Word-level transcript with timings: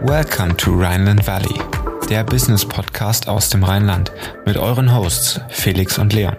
Welcome 0.00 0.56
to 0.56 0.70
Rhineland 0.74 1.26
Valley, 1.26 1.60
der 2.08 2.24
Business 2.24 2.64
Podcast 2.64 3.28
aus 3.28 3.50
dem 3.50 3.62
Rheinland 3.62 4.10
mit 4.46 4.56
euren 4.56 4.94
Hosts 4.94 5.40
Felix 5.50 5.98
und 5.98 6.12
Leon. 6.12 6.36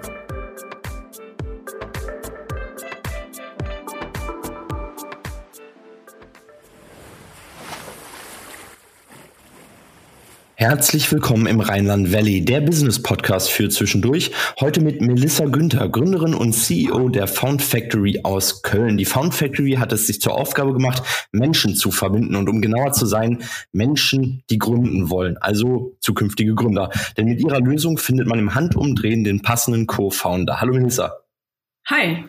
Herzlich 10.60 11.10
willkommen 11.10 11.48
im 11.48 11.62
Rheinland 11.62 12.12
Valley, 12.12 12.44
der 12.44 12.60
Business 12.60 13.02
Podcast 13.02 13.50
für 13.50 13.70
zwischendurch. 13.70 14.32
Heute 14.60 14.82
mit 14.82 15.00
Melissa 15.00 15.46
Günther, 15.46 15.88
Gründerin 15.88 16.34
und 16.34 16.52
CEO 16.52 17.08
der 17.08 17.28
Found 17.28 17.62
Factory 17.62 18.20
aus 18.24 18.62
Köln. 18.62 18.98
Die 18.98 19.06
Found 19.06 19.34
Factory 19.34 19.78
hat 19.80 19.94
es 19.94 20.08
sich 20.08 20.20
zur 20.20 20.36
Aufgabe 20.36 20.74
gemacht, 20.74 21.02
Menschen 21.32 21.76
zu 21.76 21.92
verbinden 21.92 22.36
und 22.36 22.50
um 22.50 22.60
genauer 22.60 22.92
zu 22.92 23.06
sein, 23.06 23.42
Menschen, 23.72 24.44
die 24.50 24.58
gründen 24.58 25.10
wollen, 25.10 25.38
also 25.38 25.96
zukünftige 26.02 26.56
Gründer. 26.56 26.90
Denn 27.16 27.28
mit 27.28 27.40
ihrer 27.40 27.62
Lösung 27.62 27.98
findet 27.98 28.28
man 28.28 28.38
im 28.38 28.54
Handumdrehen 28.54 29.24
den 29.24 29.42
passenden 29.42 29.88
Co-Founder. 29.88 30.60
Hallo 30.60 30.74
Melissa. 30.74 31.22
Hi. 31.90 32.26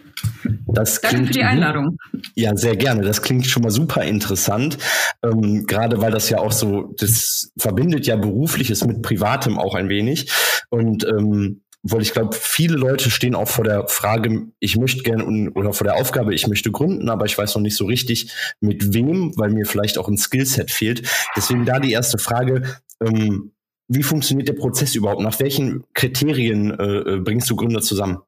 Das 0.68 1.00
Danke 1.02 1.26
für 1.26 1.32
die 1.32 1.42
Einladung. 1.42 1.98
Ja, 2.34 2.56
sehr 2.56 2.76
gerne. 2.76 3.02
Das 3.02 3.20
klingt 3.20 3.46
schon 3.46 3.62
mal 3.62 3.70
super 3.70 4.02
interessant. 4.02 4.78
Ähm, 5.22 5.66
gerade 5.66 6.00
weil 6.00 6.12
das 6.12 6.30
ja 6.30 6.38
auch 6.38 6.52
so, 6.52 6.94
das 6.98 7.52
verbindet 7.58 8.06
ja 8.06 8.16
Berufliches 8.16 8.84
mit 8.86 9.02
Privatem 9.02 9.58
auch 9.58 9.74
ein 9.74 9.90
wenig. 9.90 10.32
Und 10.70 11.04
ähm, 11.04 11.62
weil 11.82 12.02
ich 12.02 12.12
glaube, 12.12 12.36
viele 12.38 12.76
Leute 12.76 13.10
stehen 13.10 13.34
auch 13.34 13.48
vor 13.48 13.64
der 13.64 13.88
Frage, 13.88 14.48
ich 14.60 14.76
möchte 14.76 15.02
gerne 15.02 15.50
oder 15.52 15.72
vor 15.72 15.86
der 15.86 15.96
Aufgabe, 15.96 16.34
ich 16.34 16.46
möchte 16.46 16.70
gründen, 16.70 17.08
aber 17.08 17.24
ich 17.24 17.36
weiß 17.36 17.54
noch 17.54 17.62
nicht 17.62 17.76
so 17.76 17.86
richtig 17.86 18.32
mit 18.60 18.94
wem, 18.94 19.32
weil 19.36 19.50
mir 19.50 19.66
vielleicht 19.66 19.98
auch 19.98 20.08
ein 20.08 20.18
Skillset 20.18 20.70
fehlt. 20.70 21.08
Deswegen 21.36 21.64
da 21.64 21.80
die 21.80 21.92
erste 21.92 22.18
Frage. 22.18 22.62
Ähm, 23.02 23.52
wie 23.92 24.04
funktioniert 24.04 24.46
der 24.46 24.52
Prozess 24.52 24.94
überhaupt? 24.94 25.20
Nach 25.20 25.40
welchen 25.40 25.84
Kriterien 25.94 26.70
äh, 26.78 27.14
äh 27.14 27.18
bringst 27.18 27.50
du 27.50 27.56
Gründer 27.56 27.80
zusammen? 27.80 28.18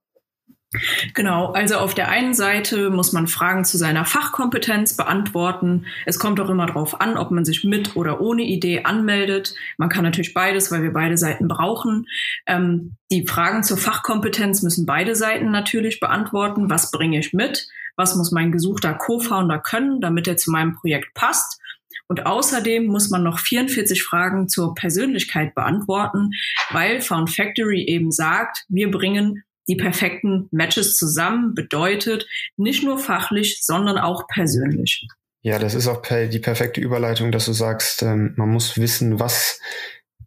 Genau, 1.12 1.52
also 1.52 1.76
auf 1.76 1.94
der 1.94 2.08
einen 2.08 2.32
Seite 2.32 2.88
muss 2.88 3.12
man 3.12 3.26
Fragen 3.26 3.64
zu 3.64 3.76
seiner 3.76 4.06
Fachkompetenz 4.06 4.96
beantworten. 4.96 5.84
Es 6.06 6.18
kommt 6.18 6.40
auch 6.40 6.48
immer 6.48 6.66
darauf 6.66 7.00
an, 7.00 7.18
ob 7.18 7.30
man 7.30 7.44
sich 7.44 7.62
mit 7.62 7.94
oder 7.94 8.22
ohne 8.22 8.42
Idee 8.42 8.84
anmeldet. 8.84 9.54
Man 9.76 9.90
kann 9.90 10.02
natürlich 10.02 10.32
beides, 10.32 10.72
weil 10.72 10.82
wir 10.82 10.92
beide 10.92 11.18
Seiten 11.18 11.46
brauchen. 11.46 12.06
Ähm, 12.46 12.96
die 13.10 13.26
Fragen 13.26 13.62
zur 13.64 13.76
Fachkompetenz 13.76 14.62
müssen 14.62 14.86
beide 14.86 15.14
Seiten 15.14 15.50
natürlich 15.50 16.00
beantworten. 16.00 16.70
Was 16.70 16.90
bringe 16.90 17.18
ich 17.18 17.34
mit? 17.34 17.68
Was 17.96 18.16
muss 18.16 18.32
mein 18.32 18.50
gesuchter 18.50 18.94
Co-Founder 18.94 19.58
können, 19.58 20.00
damit 20.00 20.26
er 20.26 20.38
zu 20.38 20.50
meinem 20.50 20.74
Projekt 20.74 21.12
passt? 21.12 21.60
Und 22.08 22.24
außerdem 22.26 22.86
muss 22.86 23.10
man 23.10 23.22
noch 23.22 23.38
44 23.38 24.02
Fragen 24.02 24.48
zur 24.48 24.74
Persönlichkeit 24.74 25.54
beantworten, 25.54 26.30
weil 26.70 27.00
Found 27.02 27.30
Factory 27.30 27.84
eben 27.84 28.10
sagt, 28.10 28.64
wir 28.68 28.90
bringen 28.90 29.44
die 29.68 29.76
perfekten 29.76 30.48
Matches 30.50 30.96
zusammen 30.96 31.54
bedeutet, 31.54 32.26
nicht 32.56 32.82
nur 32.82 32.98
fachlich, 32.98 33.60
sondern 33.62 33.98
auch 33.98 34.26
persönlich. 34.26 35.06
Ja, 35.42 35.58
das 35.58 35.74
ist 35.74 35.88
auch 35.88 36.02
die 36.02 36.38
perfekte 36.38 36.80
Überleitung, 36.80 37.32
dass 37.32 37.46
du 37.46 37.52
sagst, 37.52 38.02
ähm, 38.02 38.34
man 38.36 38.48
muss 38.48 38.78
wissen, 38.78 39.18
was 39.18 39.58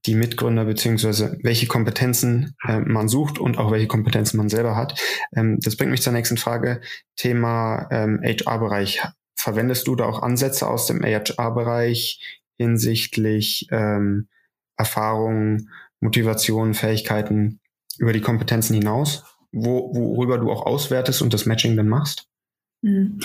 die 0.06 0.16
Mitgründer 0.16 0.66
beziehungsweise 0.66 1.38
welche 1.42 1.68
Kompetenzen 1.68 2.56
äh, 2.68 2.80
man 2.80 3.08
sucht 3.08 3.40
und 3.40 3.58
auch 3.58 3.72
welche 3.72 3.88
Kompetenzen 3.88 4.38
man 4.38 4.50
selber 4.50 4.76
hat. 4.76 5.00
Ähm, 5.36 5.58
das 5.62 5.78
bringt 5.78 5.92
mich 5.92 6.02
zur 6.02 6.14
nächsten 6.14 6.38
Frage. 6.38 6.82
Thema 7.16 7.88
ähm, 7.92 8.22
HR-Bereich. 8.24 9.02
Verwendest 9.38 9.88
du 9.88 9.96
da 9.96 10.06
auch 10.06 10.22
Ansätze 10.22 10.68
aus 10.68 10.88
dem 10.88 11.02
HR-Bereich 11.02 12.42
hinsichtlich 12.58 13.68
ähm, 13.72 14.28
Erfahrungen, 14.78 15.70
Motivation, 16.02 16.74
Fähigkeiten 16.74 17.62
über 18.00 18.14
die 18.14 18.22
Kompetenzen 18.22 18.74
hinaus? 18.76 19.24
wo, 19.56 19.92
worüber 19.96 20.38
du 20.38 20.52
auch 20.52 20.66
auswertest 20.66 21.22
und 21.22 21.34
das 21.34 21.46
Matching 21.46 21.76
dann 21.76 21.88
machst? 21.88 22.28
Hm. 22.84 23.20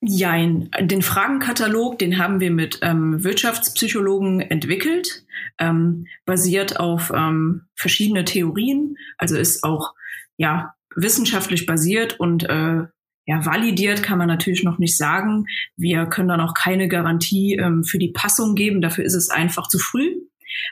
Jein. 0.00 0.70
Den 0.80 1.02
Fragenkatalog, 1.02 1.98
den 1.98 2.18
haben 2.18 2.40
wir 2.40 2.50
mit 2.50 2.80
ähm, 2.82 3.22
Wirtschaftspsychologen 3.22 4.40
entwickelt, 4.40 5.24
ähm, 5.58 6.06
basiert 6.24 6.80
auf 6.80 7.12
ähm, 7.14 7.66
verschiedene 7.76 8.24
Theorien, 8.24 8.96
also 9.18 9.36
ist 9.36 9.62
auch 9.62 9.94
ja 10.38 10.74
wissenschaftlich 10.96 11.66
basiert 11.66 12.18
und 12.18 12.44
äh, 12.44 12.86
ja, 13.28 13.44
validiert 13.44 14.02
kann 14.02 14.18
man 14.18 14.28
natürlich 14.28 14.62
noch 14.62 14.78
nicht 14.78 14.96
sagen. 14.96 15.46
Wir 15.76 16.06
können 16.06 16.28
dann 16.28 16.40
auch 16.40 16.54
keine 16.54 16.88
Garantie 16.88 17.56
ähm, 17.56 17.82
für 17.82 17.98
die 17.98 18.12
Passung 18.12 18.54
geben. 18.54 18.80
Dafür 18.80 19.04
ist 19.04 19.14
es 19.14 19.30
einfach 19.30 19.68
zu 19.68 19.78
früh. 19.78 20.14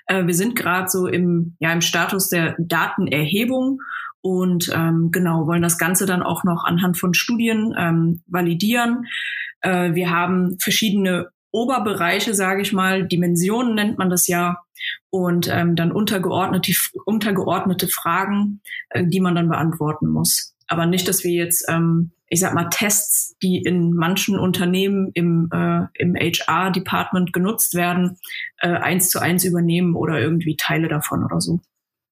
Äh, 0.06 0.26
wir 0.26 0.34
sind 0.34 0.56
gerade 0.56 0.88
so 0.88 1.06
im, 1.06 1.56
ja, 1.58 1.72
im 1.72 1.80
Status 1.80 2.28
der 2.28 2.56
Datenerhebung 2.58 3.80
und 4.20 4.70
ähm, 4.74 5.10
genau 5.12 5.46
wollen 5.46 5.62
das 5.62 5.78
Ganze 5.78 6.06
dann 6.06 6.22
auch 6.22 6.44
noch 6.44 6.64
anhand 6.64 6.98
von 6.98 7.14
Studien 7.14 7.74
ähm, 7.76 8.22
validieren. 8.26 9.04
Äh, 9.60 9.94
wir 9.94 10.10
haben 10.10 10.58
verschiedene 10.60 11.28
Oberbereiche, 11.50 12.34
sage 12.34 12.62
ich 12.62 12.72
mal, 12.72 13.06
Dimensionen 13.06 13.74
nennt 13.74 13.98
man 13.98 14.10
das 14.10 14.26
ja, 14.26 14.56
und 15.10 15.48
ähm, 15.50 15.76
dann 15.76 15.92
untergeordnete, 15.92 16.72
untergeordnete 17.04 17.86
Fragen, 17.86 18.60
äh, 18.88 19.06
die 19.06 19.20
man 19.20 19.34
dann 19.34 19.48
beantworten 19.48 20.08
muss. 20.08 20.54
Aber 20.66 20.86
nicht, 20.86 21.06
dass 21.06 21.22
wir 21.22 21.32
jetzt, 21.32 21.66
ähm, 21.68 22.10
ich 22.28 22.40
sag 22.40 22.54
mal, 22.54 22.68
Tests, 22.70 23.36
die 23.42 23.58
in 23.58 23.92
manchen 23.92 24.38
Unternehmen 24.38 25.10
im, 25.14 25.48
äh, 25.52 25.86
im 25.94 26.14
HR-Department 26.16 27.32
genutzt 27.32 27.74
werden, 27.74 28.18
äh, 28.60 28.68
eins 28.68 29.10
zu 29.10 29.20
eins 29.20 29.44
übernehmen 29.44 29.94
oder 29.94 30.20
irgendwie 30.20 30.56
Teile 30.56 30.88
davon 30.88 31.24
oder 31.24 31.40
so. 31.40 31.60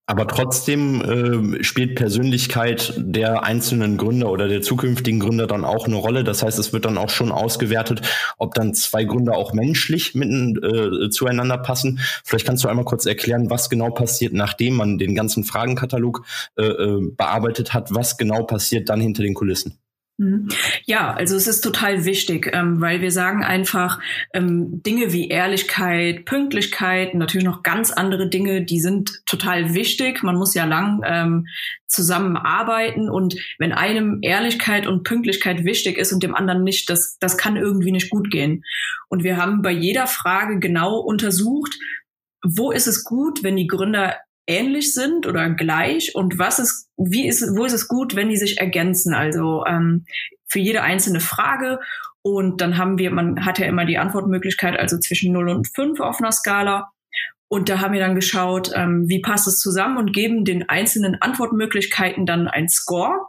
Aber 0.07 0.27
trotzdem 0.27 1.01
äh, 1.01 1.63
spielt 1.63 1.95
Persönlichkeit 1.95 2.93
der 2.99 3.45
einzelnen 3.45 3.97
Gründer 3.97 4.31
oder 4.31 4.49
der 4.49 4.61
zukünftigen 4.61 5.21
Gründer 5.21 5.47
dann 5.47 5.65
auch 5.65 5.87
eine 5.87 5.95
Rolle. 5.95 6.25
Das 6.25 6.43
heißt, 6.43 6.59
es 6.59 6.73
wird 6.73 6.85
dann 6.85 6.99
auch 6.99 7.09
schon 7.09 7.31
ausgewertet, 7.31 8.03
ob 8.37 8.53
dann 8.55 8.75
zwei 8.75 9.05
Gründer 9.05 9.37
auch 9.37 9.53
menschlich 9.53 10.15
mitten 10.17 10.59
äh, 10.63 11.09
zueinander 11.11 11.57
passen. 11.57 12.01
Vielleicht 12.25 12.47
kannst 12.47 12.65
du 12.65 12.69
einmal 12.69 12.85
kurz 12.85 13.07
erklären, 13.07 13.49
was 13.49 13.71
genau 13.71 13.91
passiert, 13.91 14.33
nachdem 14.33 14.75
man 14.75 14.99
den 14.99 15.15
ganzen 15.15 15.45
Fragenkatalog 15.45 16.27
äh, 16.59 16.65
äh 16.65 17.11
bearbeitet 17.17 17.73
hat. 17.73 17.95
Was 17.95 18.19
genau 18.19 18.43
passiert 18.43 18.89
dann 18.89 19.01
hinter 19.01 19.23
den 19.23 19.35
Kulissen? 19.35 19.79
Mhm. 20.23 20.49
Ja, 20.85 21.13
also 21.15 21.35
es 21.35 21.49
ist 21.49 21.63
total 21.63 22.05
wichtig, 22.05 22.49
ähm, 22.53 22.81
weil 22.81 23.01
wir 23.01 23.11
sagen 23.11 23.43
einfach, 23.43 23.99
ähm, 24.33 24.81
Dinge 24.83 25.13
wie 25.13 25.29
Ehrlichkeit, 25.29 26.27
Pünktlichkeit, 26.27 27.15
natürlich 27.15 27.45
noch 27.45 27.65
ganz 27.65 27.91
andere 27.91 28.29
Dinge, 28.29 28.65
die 28.65 28.79
sind 28.79 29.27
total 29.27 29.75
wichtig. 29.75 30.23
Man 30.23 30.37
muss 30.37 30.55
ja 30.55 30.65
lang 30.65 31.03
ähm, 31.05 31.47
zusammenarbeiten 31.89 33.11
und 33.11 33.35
wenn 33.59 33.73
einem 33.73 34.21
Ehrlichkeit 34.23 34.87
und 34.87 35.03
Pünktlichkeit 35.03 35.65
wichtig 35.65 35.99
ist 35.99 36.13
und 36.13 36.23
dem 36.23 36.37
anderen 36.37 36.63
nicht, 36.63 36.89
das, 36.89 37.19
das 37.19 37.37
kann 37.37 37.57
irgendwie 37.57 37.91
nicht 37.91 38.09
gut 38.09 38.31
gehen. 38.31 38.63
Und 39.09 39.25
wir 39.25 39.37
haben 39.37 39.61
bei 39.61 39.73
jeder 39.73 40.07
Frage 40.07 40.61
genau 40.61 40.99
untersucht, 41.01 41.77
wo 42.45 42.71
ist 42.71 42.87
es 42.87 43.03
gut, 43.03 43.43
wenn 43.43 43.57
die 43.57 43.67
Gründer 43.67 44.17
ähnlich 44.53 44.95
sind 44.95 45.27
oder 45.27 45.51
gleich 45.51 46.15
und 46.15 46.39
was 46.39 46.59
ist, 46.59 46.89
wie 46.97 47.27
ist, 47.27 47.43
wo 47.57 47.65
ist 47.65 47.73
es 47.73 47.89
gut, 47.89 48.15
wenn 48.15 48.29
die 48.29 48.37
sich 48.37 48.59
ergänzen? 48.59 49.15
Also 49.15 49.65
ähm, 49.67 50.05
für 50.47 50.59
jede 50.59 50.83
einzelne 50.83 51.21
Frage. 51.21 51.81
Und 52.23 52.61
dann 52.61 52.79
haben 52.79 52.99
wir, 52.99 53.11
man 53.11 53.45
hat 53.45 53.59
ja 53.59 53.67
immer 53.67 53.85
die 53.85 53.99
Antwortmöglichkeit, 53.99 54.79
also 54.79 54.99
zwischen 54.99 55.33
0 55.33 55.49
und 55.49 55.69
5 55.75 55.99
auf 56.01 56.21
einer 56.21 56.31
Skala. 56.31 56.91
Und 57.49 57.69
da 57.69 57.81
haben 57.81 57.93
wir 57.93 58.01
dann 58.01 58.15
geschaut, 58.15 58.71
ähm, 58.75 59.09
wie 59.09 59.21
passt 59.21 59.49
es 59.49 59.59
zusammen 59.59 59.99
und 59.99 60.13
geben 60.13 60.45
den 60.45 60.69
einzelnen 60.69 61.21
Antwortmöglichkeiten 61.21 62.25
dann 62.25 62.49
ein 62.49 62.69
Score 62.69 63.27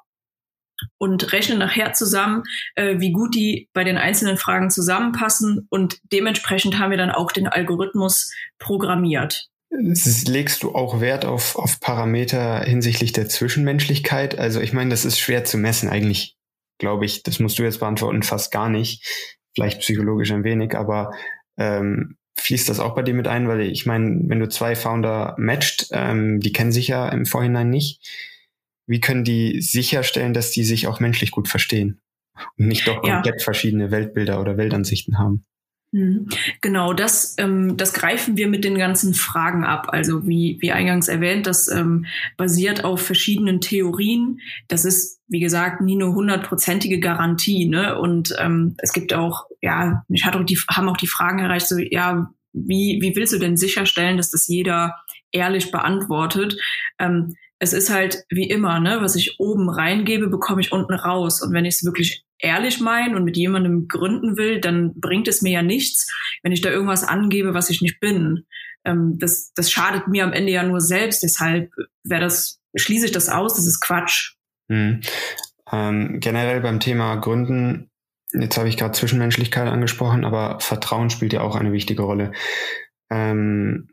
und 0.97 1.33
rechnen 1.33 1.59
nachher 1.59 1.93
zusammen, 1.93 2.43
äh, 2.75 2.99
wie 2.99 3.11
gut 3.11 3.35
die 3.35 3.69
bei 3.73 3.83
den 3.83 3.97
einzelnen 3.97 4.37
Fragen 4.37 4.69
zusammenpassen. 4.69 5.67
Und 5.69 5.99
dementsprechend 6.11 6.79
haben 6.79 6.91
wir 6.91 6.97
dann 6.97 7.11
auch 7.11 7.31
den 7.31 7.47
Algorithmus 7.47 8.31
programmiert. 8.59 9.49
Legst 9.75 10.63
du 10.63 10.75
auch 10.75 11.01
Wert 11.01 11.25
auf, 11.25 11.55
auf 11.55 11.79
Parameter 11.79 12.61
hinsichtlich 12.61 13.11
der 13.11 13.27
Zwischenmenschlichkeit? 13.27 14.37
Also 14.37 14.61
ich 14.61 14.71
meine, 14.71 14.91
das 14.91 15.03
ist 15.03 15.19
schwer 15.19 15.45
zu 15.45 15.57
messen. 15.57 15.89
Eigentlich 15.89 16.37
glaube 16.77 17.05
ich, 17.05 17.23
das 17.23 17.39
musst 17.39 17.57
du 17.59 17.63
jetzt 17.63 17.79
beantworten, 17.79 18.23
fast 18.23 18.51
gar 18.51 18.69
nicht. 18.69 19.03
Vielleicht 19.55 19.79
psychologisch 19.79 20.31
ein 20.31 20.43
wenig, 20.43 20.75
aber 20.75 21.13
ähm, 21.57 22.17
fließt 22.39 22.69
das 22.69 22.79
auch 22.79 22.95
bei 22.95 23.01
dir 23.01 23.13
mit 23.13 23.27
ein? 23.27 23.47
Weil 23.47 23.61
ich 23.61 23.85
meine, 23.85 24.21
wenn 24.27 24.39
du 24.39 24.47
zwei 24.47 24.75
Founder 24.75 25.35
matcht, 25.37 25.87
ähm, 25.91 26.39
die 26.39 26.51
kennen 26.51 26.71
sich 26.71 26.87
ja 26.87 27.09
im 27.09 27.25
Vorhinein 27.25 27.69
nicht. 27.69 28.01
Wie 28.85 28.99
können 28.99 29.23
die 29.23 29.61
sicherstellen, 29.61 30.33
dass 30.33 30.51
die 30.51 30.63
sich 30.63 30.87
auch 30.87 30.99
menschlich 30.99 31.31
gut 31.31 31.47
verstehen 31.47 32.01
und 32.57 32.67
nicht 32.67 32.87
doch 32.87 33.01
komplett 33.01 33.39
ja. 33.39 33.43
verschiedene 33.43 33.91
Weltbilder 33.91 34.41
oder 34.41 34.57
Weltansichten 34.57 35.17
haben? 35.17 35.45
Mhm. 35.93 36.27
Genau, 36.61 36.93
das, 36.93 37.35
ähm, 37.37 37.77
das 37.77 37.93
greifen 37.93 38.35
wir 38.35 38.47
mit 38.47 38.63
den 38.63 38.79
ganzen 38.79 39.13
Fragen 39.13 39.63
ab. 39.63 39.89
Also 39.89 40.27
wie, 40.27 40.57
wie 40.59 40.71
eingangs 40.71 41.07
erwähnt, 41.07 41.45
das 41.45 41.67
ähm, 41.67 42.07
basiert 42.35 42.83
auf 42.83 42.99
verschiedenen 42.99 43.61
Theorien. 43.61 44.39
Das 44.67 44.85
ist, 44.85 45.21
wie 45.27 45.39
gesagt, 45.39 45.81
nie 45.81 45.93
eine 45.93 46.11
hundertprozentige 46.11 46.99
Garantie. 46.99 47.65
Ne? 47.65 47.97
Und 47.99 48.35
ähm, 48.39 48.73
es 48.79 48.91
gibt 48.91 49.13
auch, 49.13 49.45
ja, 49.61 50.03
mich 50.07 50.25
hat 50.25 50.35
auch 50.35 50.43
die, 50.43 50.57
haben 50.67 50.89
auch 50.89 50.97
die 50.97 51.07
Fragen 51.07 51.39
erreicht, 51.39 51.67
so, 51.67 51.77
ja, 51.77 52.33
wie, 52.53 52.97
wie 53.01 53.15
willst 53.15 53.33
du 53.33 53.37
denn 53.37 53.55
sicherstellen, 53.55 54.17
dass 54.17 54.31
das 54.31 54.47
jeder 54.47 54.95
ehrlich 55.31 55.71
beantwortet? 55.71 56.59
Ähm, 56.97 57.35
es 57.59 57.71
ist 57.71 57.91
halt 57.91 58.23
wie 58.29 58.49
immer, 58.49 58.79
ne, 58.79 58.97
was 58.99 59.15
ich 59.15 59.39
oben 59.39 59.69
reingebe, 59.69 60.27
bekomme 60.27 60.61
ich 60.61 60.71
unten 60.71 60.93
raus. 60.93 61.41
Und 61.41 61.53
wenn 61.53 61.65
ich 61.65 61.75
es 61.75 61.85
wirklich 61.85 62.25
ehrlich 62.43 62.79
meine 62.79 63.15
und 63.15 63.23
mit 63.23 63.37
jemandem 63.37 63.87
gründen 63.87 64.37
will, 64.37 64.59
dann 64.59 64.93
bringt 64.99 65.27
es 65.27 65.41
mir 65.41 65.53
ja 65.53 65.61
nichts, 65.63 66.11
wenn 66.43 66.51
ich 66.51 66.61
da 66.61 66.69
irgendwas 66.69 67.03
angebe, 67.03 67.53
was 67.53 67.69
ich 67.69 67.81
nicht 67.81 67.99
bin. 67.99 68.45
Ähm, 68.85 69.17
das, 69.17 69.53
das 69.55 69.71
schadet 69.71 70.07
mir 70.07 70.25
am 70.25 70.33
Ende 70.33 70.51
ja 70.51 70.63
nur 70.63 70.81
selbst. 70.81 71.23
Deshalb 71.23 71.71
wäre 72.03 72.21
das, 72.21 72.59
schließe 72.75 73.07
ich 73.07 73.11
das 73.11 73.29
aus, 73.29 73.55
das 73.55 73.65
ist 73.65 73.79
Quatsch. 73.79 74.35
Mhm. 74.67 75.01
Ähm, 75.71 76.19
generell 76.19 76.59
beim 76.59 76.81
Thema 76.81 77.15
Gründen, 77.15 77.89
jetzt 78.33 78.57
habe 78.57 78.67
ich 78.67 78.77
gerade 78.77 78.91
Zwischenmenschlichkeit 78.91 79.67
angesprochen, 79.67 80.25
aber 80.25 80.59
Vertrauen 80.59 81.09
spielt 81.09 81.33
ja 81.33 81.41
auch 81.41 81.55
eine 81.55 81.71
wichtige 81.71 82.03
Rolle. 82.03 82.33
Ähm, 83.09 83.87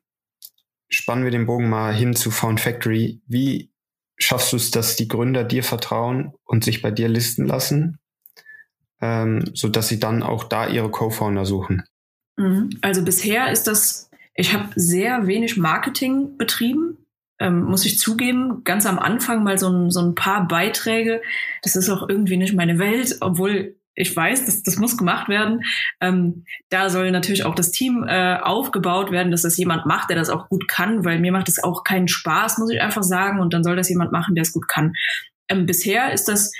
spannen 0.89 1.25
wir 1.25 1.31
den 1.31 1.47
Bogen 1.47 1.69
mal 1.69 1.95
hin 1.95 2.17
zu 2.17 2.33
Found 2.33 2.61
Factory. 2.61 3.23
Wie 3.27 3.73
schaffst 4.19 4.53
du 4.53 4.57
es, 4.57 4.73
dass 4.73 4.97
die 4.97 5.07
Gründer 5.07 5.45
dir 5.45 5.63
vertrauen 5.63 6.33
und 6.45 6.65
sich 6.65 6.83
bei 6.83 6.91
dir 6.91 7.09
listen 7.09 7.47
lassen? 7.47 8.00
Ähm, 9.01 9.45
so 9.55 9.69
dass 9.69 9.89
sie 9.89 10.01
dann 10.01 10.23
auch 10.23 10.45
da 10.45 10.67
ihre 10.69 10.91
Co-Founder 10.91 11.45
suchen? 11.45 11.85
Mhm. 12.37 12.71
Also 12.81 13.05
bisher 13.05 13.51
ist 13.51 13.67
das, 13.67 14.11
ich 14.35 14.55
habe 14.55 14.69
sehr 14.75 15.27
wenig 15.27 15.57
Marketing 15.57 16.37
betrieben, 16.37 16.99
ähm, 17.39 17.63
muss 17.65 17.87
ich 17.87 17.99
zugeben. 17.99 18.63
Ganz 18.65 18.87
am 18.87 18.99
Anfang 18.99 19.43
mal 19.43 19.59
so 19.59 19.69
ein, 19.69 19.91
so 19.91 20.01
ein 20.01 20.15
paar 20.15 20.47
Beiträge. 20.47 21.23
Das 21.63 21.77
ist 21.77 21.89
auch 21.89 22.09
irgendwie 22.09 22.37
nicht 22.37 22.55
meine 22.55 22.79
Welt, 22.79 23.17
obwohl 23.21 23.77
ich 23.95 24.15
weiß, 24.15 24.47
das, 24.47 24.63
das 24.63 24.77
muss 24.77 24.97
gemacht 24.97 25.29
werden. 25.29 25.65
Ähm, 26.01 26.45
da 26.71 26.91
soll 26.91 27.11
natürlich 27.11 27.45
auch 27.45 27.55
das 27.55 27.71
Team 27.71 28.05
äh, 28.07 28.37
aufgebaut 28.37 29.11
werden, 29.11 29.31
dass 29.31 29.43
das 29.43 29.57
jemand 29.57 29.85
macht, 29.85 30.11
der 30.11 30.17
das 30.17 30.31
auch 30.31 30.49
gut 30.49 30.69
kann, 30.69 31.05
weil 31.05 31.19
mir 31.19 31.33
macht 31.33 31.49
es 31.49 31.63
auch 31.63 31.85
keinen 31.85 32.09
Spaß, 32.09 32.59
muss 32.59 32.71
ich 32.71 32.81
einfach 32.81 33.03
sagen. 33.03 33.41
Und 33.41 33.53
dann 33.53 33.65
soll 33.65 33.77
das 33.77 33.89
jemand 33.89 34.13
machen, 34.13 34.35
der 34.35 34.43
es 34.43 34.53
gut 34.53 34.69
kann. 34.69 34.95
Ähm, 35.49 35.67
bisher 35.67 36.13
ist 36.13 36.29
das 36.29 36.53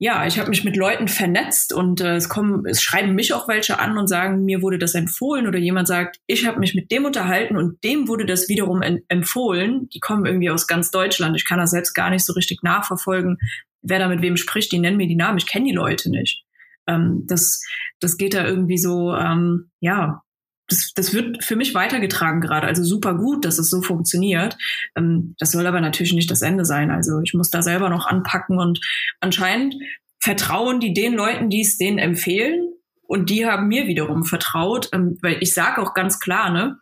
ja, 0.00 0.26
ich 0.26 0.38
habe 0.38 0.50
mich 0.50 0.62
mit 0.62 0.76
Leuten 0.76 1.08
vernetzt 1.08 1.72
und 1.72 2.00
äh, 2.00 2.14
es 2.14 2.28
kommen, 2.28 2.64
es 2.66 2.80
schreiben 2.80 3.14
mich 3.16 3.34
auch 3.34 3.48
welche 3.48 3.80
an 3.80 3.98
und 3.98 4.06
sagen, 4.06 4.44
mir 4.44 4.62
wurde 4.62 4.78
das 4.78 4.94
empfohlen 4.94 5.48
oder 5.48 5.58
jemand 5.58 5.88
sagt, 5.88 6.20
ich 6.28 6.46
habe 6.46 6.60
mich 6.60 6.76
mit 6.76 6.92
dem 6.92 7.04
unterhalten 7.04 7.56
und 7.56 7.82
dem 7.82 8.06
wurde 8.06 8.24
das 8.24 8.48
wiederum 8.48 8.82
empfohlen. 9.08 9.88
Die 9.88 9.98
kommen 9.98 10.24
irgendwie 10.24 10.50
aus 10.50 10.68
ganz 10.68 10.92
Deutschland. 10.92 11.34
Ich 11.36 11.44
kann 11.44 11.58
das 11.58 11.72
selbst 11.72 11.94
gar 11.94 12.10
nicht 12.10 12.24
so 12.24 12.32
richtig 12.34 12.62
nachverfolgen, 12.62 13.38
wer 13.82 13.98
da 13.98 14.08
mit 14.08 14.22
wem 14.22 14.36
spricht. 14.36 14.70
Die 14.70 14.78
nennen 14.78 14.98
mir 14.98 15.08
die 15.08 15.16
Namen. 15.16 15.38
Ich 15.38 15.48
kenne 15.48 15.66
die 15.66 15.74
Leute 15.74 16.10
nicht. 16.10 16.44
Ähm, 16.86 17.24
das, 17.26 17.60
das 17.98 18.16
geht 18.16 18.34
da 18.34 18.46
irgendwie 18.46 18.78
so, 18.78 19.12
ähm, 19.14 19.72
ja, 19.80 20.22
das, 20.68 20.92
das 20.94 21.14
wird 21.14 21.42
für 21.42 21.56
mich 21.56 21.74
weitergetragen 21.74 22.40
gerade. 22.40 22.66
Also 22.66 22.84
super 22.84 23.14
gut, 23.14 23.44
dass 23.44 23.58
es 23.58 23.70
so 23.70 23.82
funktioniert. 23.82 24.56
Ähm, 24.96 25.34
das 25.38 25.50
soll 25.52 25.66
aber 25.66 25.80
natürlich 25.80 26.12
nicht 26.12 26.30
das 26.30 26.42
Ende 26.42 26.64
sein. 26.64 26.90
Also 26.90 27.20
ich 27.22 27.34
muss 27.34 27.50
da 27.50 27.62
selber 27.62 27.88
noch 27.88 28.06
anpacken 28.06 28.58
und 28.58 28.80
anscheinend 29.20 29.74
vertrauen 30.20 30.80
die 30.80 30.92
den 30.92 31.14
Leuten, 31.14 31.48
die 31.48 31.62
es 31.62 31.78
denen 31.78 31.98
empfehlen. 31.98 32.72
Und 33.02 33.30
die 33.30 33.46
haben 33.46 33.68
mir 33.68 33.86
wiederum 33.86 34.24
vertraut, 34.24 34.90
ähm, 34.92 35.18
weil 35.22 35.38
ich 35.40 35.54
sage 35.54 35.80
auch 35.80 35.94
ganz 35.94 36.20
klar, 36.20 36.50
ne, 36.50 36.78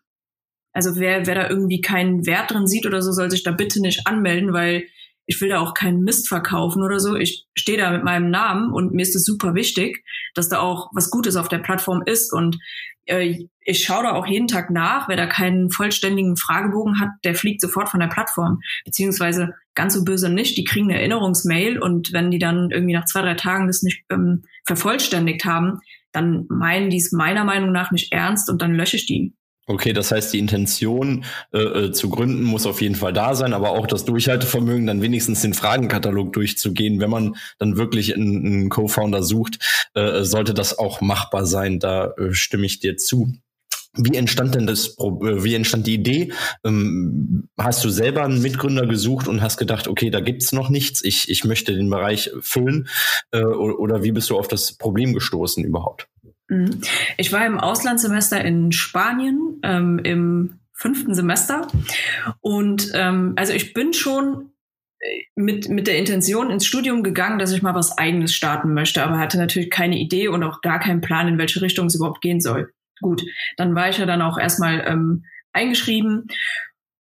also 0.73 0.97
wer, 0.97 1.27
wer 1.27 1.35
da 1.35 1.49
irgendwie 1.49 1.81
keinen 1.81 2.27
Wert 2.27 2.51
drin 2.51 2.67
sieht 2.67 2.85
oder 2.85 3.01
so, 3.01 3.13
soll 3.13 3.31
sich 3.31 3.45
da 3.45 3.53
bitte 3.53 3.81
nicht 3.81 4.07
anmelden, 4.07 4.53
weil 4.53 4.85
ich 5.27 5.41
will 5.41 5.49
da 5.49 5.61
auch 5.61 5.75
keinen 5.75 6.03
Mist 6.03 6.29
verkaufen 6.29 6.83
oder 6.83 7.01
so. 7.01 7.17
Ich 7.17 7.47
stehe 7.55 7.79
da 7.79 7.91
mit 7.91 8.05
meinem 8.05 8.31
Namen 8.31 8.73
und 8.73 8.93
mir 8.93 9.03
ist 9.03 9.17
es 9.17 9.25
super 9.25 9.55
wichtig, 9.55 10.05
dass 10.35 10.49
da 10.49 10.61
auch 10.61 10.91
was 10.95 11.11
Gutes 11.11 11.37
auf 11.37 11.49
der 11.49 11.59
Plattform 11.59 12.03
ist. 12.07 12.33
Und 12.33 12.59
äh, 13.07 13.47
ich 13.61 13.85
schaue 13.85 14.05
da 14.05 14.13
auch 14.13 14.27
jeden 14.27 14.47
Tag 14.47 14.71
nach. 14.71 15.09
Wer 15.09 15.17
da 15.17 15.27
keinen 15.27 15.71
vollständigen 15.71 16.37
Fragebogen 16.37 17.01
hat, 17.01 17.11
der 17.25 17.35
fliegt 17.35 17.61
sofort 17.61 17.89
von 17.89 18.01
der 18.01 18.07
Plattform. 18.07 18.61
Beziehungsweise 18.85 19.55
ganz 19.75 19.95
so 19.95 20.05
böse 20.05 20.31
nicht, 20.31 20.57
die 20.57 20.65
kriegen 20.65 20.91
eine 20.91 21.01
Erinnerungsmail 21.01 21.79
und 21.79 22.13
wenn 22.13 22.31
die 22.31 22.39
dann 22.39 22.71
irgendwie 22.71 22.95
nach 22.95 23.05
zwei, 23.07 23.23
drei 23.23 23.35
Tagen 23.35 23.67
das 23.67 23.83
nicht 23.83 24.05
ähm, 24.11 24.45
vervollständigt 24.65 25.45
haben, 25.45 25.81
dann 26.13 26.47
meinen 26.49 26.89
die 26.89 26.97
es 26.97 27.13
meiner 27.13 27.45
Meinung 27.45 27.73
nach 27.73 27.91
nicht 27.91 28.13
ernst 28.13 28.49
und 28.49 28.63
dann 28.63 28.75
lösche 28.75 28.97
ich 28.97 29.07
die. 29.07 29.35
Okay, 29.69 29.93
das 29.93 30.13
heißt, 30.13 30.33
die 30.33 30.39
Intention 30.39 31.25
äh, 31.53 31.59
äh, 31.59 31.93
zu 31.93 32.09
gründen 32.09 32.45
muss 32.45 32.67
auf 32.67 32.81
jeden 32.81 32.95
Fall 32.95 33.13
da 33.13 33.35
sein, 33.35 33.53
aber 33.53 33.71
auch 33.71 33.89
das 33.89 34.05
Durchhaltevermögen, 34.05 34.87
dann 34.87 35.03
wenigstens 35.03 35.43
den 35.43 35.55
Fragenkatalog 35.55 36.33
durchzugehen, 36.33 37.01
wenn 37.01 37.11
man 37.11 37.35
dann 37.59 37.77
wirklich 37.77 38.15
einen, 38.15 38.47
einen 38.47 38.69
Co-Founder 38.69 39.25
sucht, 39.25 39.59
äh, 39.95 40.23
sollte 40.23 40.55
das 40.55 40.79
auch 40.79 41.01
machbar 41.01 41.47
sein. 41.47 41.81
Da 41.81 42.13
äh, 42.13 42.33
stimme 42.33 42.65
ich 42.65 42.79
dir 42.79 42.97
zu. 42.97 43.33
Wie 43.97 44.17
entstand 44.17 44.55
denn 44.55 44.69
das, 44.69 44.97
äh, 44.99 45.03
wie 45.03 45.55
entstand 45.55 45.89
die 45.89 45.95
Idee? 45.95 46.33
Ähm, 46.65 47.49
hast 47.59 47.85
du 47.85 47.91
selber 47.91 48.23
einen 48.25 48.43
Mitgründer 48.43 48.87
gesucht 48.87 49.27
und 49.27 49.43
hast 49.43 49.57
gedacht, 49.57 49.89
okay, 49.89 50.11
da 50.11 50.21
gibt's 50.21 50.53
noch 50.53 50.69
nichts, 50.69 51.03
ich, 51.03 51.29
ich 51.29 51.45
möchte 51.45 51.75
den 51.75 51.91
Bereich 51.91 52.31
füllen? 52.41 52.89
Äh, 53.33 53.43
oder 53.43 54.05
wie 54.05 54.13
bist 54.13 54.31
du 54.31 54.39
auf 54.39 54.47
das 54.47 54.75
Problem 54.75 55.13
gestoßen 55.13 55.65
überhaupt? 55.65 56.09
Mhm. 56.49 56.81
Ich 57.17 57.33
war 57.33 57.45
im 57.47 57.59
Auslandssemester 57.59 58.45
in 58.45 58.73
Spanien 58.73 59.61
ähm, 59.63 59.99
im 60.03 60.59
fünften 60.73 61.15
Semester 61.15 61.69
und 62.41 62.91
ähm, 62.95 63.33
also 63.37 63.53
ich 63.53 63.73
bin 63.73 63.95
schon 63.95 64.51
äh, 65.01 65.23
mit, 65.35 65.69
mit 65.69 65.87
der 65.87 65.99
Intention 65.99 66.51
ins 66.51 66.67
Studium 66.67 67.03
gegangen, 67.03 67.39
dass 67.39 67.53
ich 67.53 67.63
mal 67.63 67.75
was 67.75 67.97
eigenes 67.97 68.35
starten 68.35 68.75
möchte, 68.75 69.03
aber 69.03 69.19
hatte 69.19 69.39
natürlich 69.39 69.71
keine 69.71 69.99
Idee 69.99 70.29
und 70.29 70.43
auch 70.43 70.61
gar 70.61 70.79
keinen 70.79 71.01
Plan, 71.01 71.29
in 71.29 71.39
welche 71.39 71.63
Richtung 71.63 71.87
es 71.87 71.95
überhaupt 71.95 72.21
gehen 72.21 72.41
soll. 72.41 72.73
Gut, 73.01 73.23
dann 73.57 73.75
war 73.75 73.89
ich 73.89 73.99
ja 73.99 74.07
dann 74.07 74.23
auch 74.23 74.39
erstmal 74.39 74.85
ähm, 74.87 75.25
eingeschrieben 75.53 76.29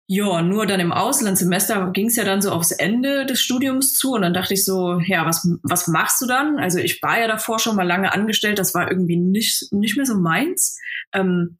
ja, 0.07 0.43
nur 0.43 0.67
dann 0.67 0.79
im 0.79 0.91
Auslandssemester 0.91 1.91
ging 1.91 2.07
es 2.07 2.15
ja 2.15 2.23
dann 2.23 2.41
so 2.41 2.51
aufs 2.51 2.71
Ende 2.71 3.25
des 3.25 3.41
Studiums 3.41 3.95
zu 3.95 4.11
und 4.11 4.21
dann 4.21 4.35
dachte 4.35 4.53
ich 4.53 4.63
so, 4.63 4.99
ja, 4.99 5.25
was, 5.25 5.47
was 5.63 5.87
machst 5.87 6.21
du 6.21 6.27
dann? 6.27 6.59
Also 6.59 6.77
ich 6.77 7.01
war 7.01 7.19
ja 7.19 7.27
davor 7.27 7.57
schon 7.57 7.75
mal 7.75 7.87
lange 7.87 8.13
angestellt, 8.13 8.59
das 8.59 8.75
war 8.75 8.89
irgendwie 8.89 9.17
nicht, 9.17 9.71
nicht 9.73 9.97
mehr 9.97 10.05
so 10.05 10.15
meins. 10.19 10.79
Ähm, 11.11 11.57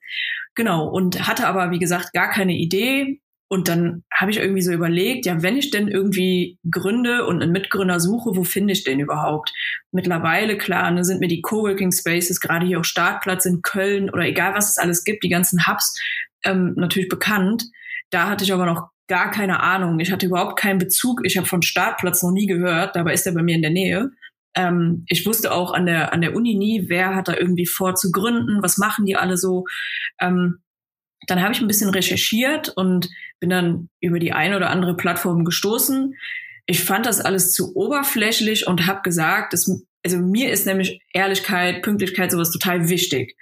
genau, 0.54 0.88
und 0.88 1.28
hatte 1.28 1.48
aber, 1.48 1.72
wie 1.72 1.80
gesagt, 1.80 2.14
gar 2.14 2.30
keine 2.30 2.54
Idee. 2.54 3.20
Und 3.48 3.68
dann 3.68 4.04
habe 4.14 4.32
ich 4.32 4.38
irgendwie 4.38 4.62
so 4.62 4.72
überlegt, 4.72 5.26
ja, 5.26 5.42
wenn 5.42 5.58
ich 5.58 5.72
denn 5.72 5.88
irgendwie 5.88 6.60
gründe 6.70 7.26
und 7.26 7.42
einen 7.42 7.52
Mitgründer 7.52 8.00
suche, 8.00 8.36
wo 8.36 8.44
finde 8.44 8.74
ich 8.74 8.84
den 8.84 9.00
überhaupt? 9.00 9.54
Mittlerweile, 9.92 10.58
klar, 10.58 10.92
ne, 10.92 11.04
sind 11.04 11.20
mir 11.20 11.28
die 11.28 11.42
Coworking 11.42 11.92
Spaces, 11.92 12.40
gerade 12.42 12.66
hier 12.66 12.80
auch 12.80 12.86
Startplatz 12.86 13.46
in 13.46 13.62
Köln 13.62 14.10
oder 14.10 14.24
egal 14.24 14.54
was 14.56 14.70
es 14.70 14.78
alles 14.78 15.04
gibt, 15.04 15.24
die 15.24 15.30
ganzen 15.30 15.68
Hubs, 15.68 15.96
ähm, 16.44 16.74
natürlich 16.76 17.10
bekannt. 17.10 17.66
Da 18.10 18.30
hatte 18.30 18.44
ich 18.44 18.54
aber 18.54 18.66
noch 18.66 18.90
gar 19.08 19.32
keine 19.32 19.62
Ahnung. 19.62 20.00
Ich 20.00 20.12
hatte 20.12 20.26
überhaupt 20.26 20.58
keinen 20.58 20.80
Bezug. 20.80 21.22
Ich 21.26 21.38
habe 21.38 21.48
von 21.48 21.62
Startplatz 21.62 22.24
noch 22.24 22.32
nie 22.32 22.48
gehört. 22.48 22.96
Dabei 22.96 23.14
ist 23.14 23.26
er 23.26 23.34
bei 23.34 23.44
mir 23.44 23.56
in 23.56 23.62
der 23.62 23.72
Nähe. 23.72 24.12
Ähm, 24.56 25.06
ich 25.08 25.26
wusste 25.26 25.52
auch 25.52 25.74
an 25.74 25.86
der, 25.86 26.14
an 26.14 26.22
der 26.22 26.36
Uni 26.36 26.56
nie, 26.56 26.86
wer 26.88 27.14
hat 27.14 27.28
da 27.28 27.36
irgendwie 27.36 27.66
vor 27.68 27.96
zu 27.96 28.12
gründen, 28.12 28.64
was 28.64 28.78
machen 28.78 29.06
die 29.06 29.16
alle 29.16 29.38
so. 29.38 29.66
Ähm, 30.20 30.60
dann 31.28 31.42
habe 31.42 31.54
ich 31.54 31.62
ein 31.62 31.68
bisschen 31.68 31.90
recherchiert 31.90 32.70
und 32.70 33.10
bin 33.40 33.50
dann 33.50 33.90
über 34.00 34.20
die 34.20 34.32
eine 34.32 34.56
oder 34.56 34.70
andere 34.70 34.96
Plattform 34.96 35.44
gestoßen. 35.44 36.16
Ich 36.66 36.84
fand 36.84 37.06
das 37.06 37.20
alles 37.20 37.52
zu 37.52 37.76
oberflächlich 37.76 38.66
und 38.68 38.88
habe 38.88 39.02
gesagt, 39.02 39.54
dass, 39.54 39.70
also 40.04 40.18
mir 40.18 40.52
ist 40.52 40.66
nämlich 40.66 41.02
Ehrlichkeit, 41.14 41.82
Pünktlichkeit, 41.82 42.32
sowas 42.32 42.52
total 42.52 42.90
wichtig. 42.90 43.36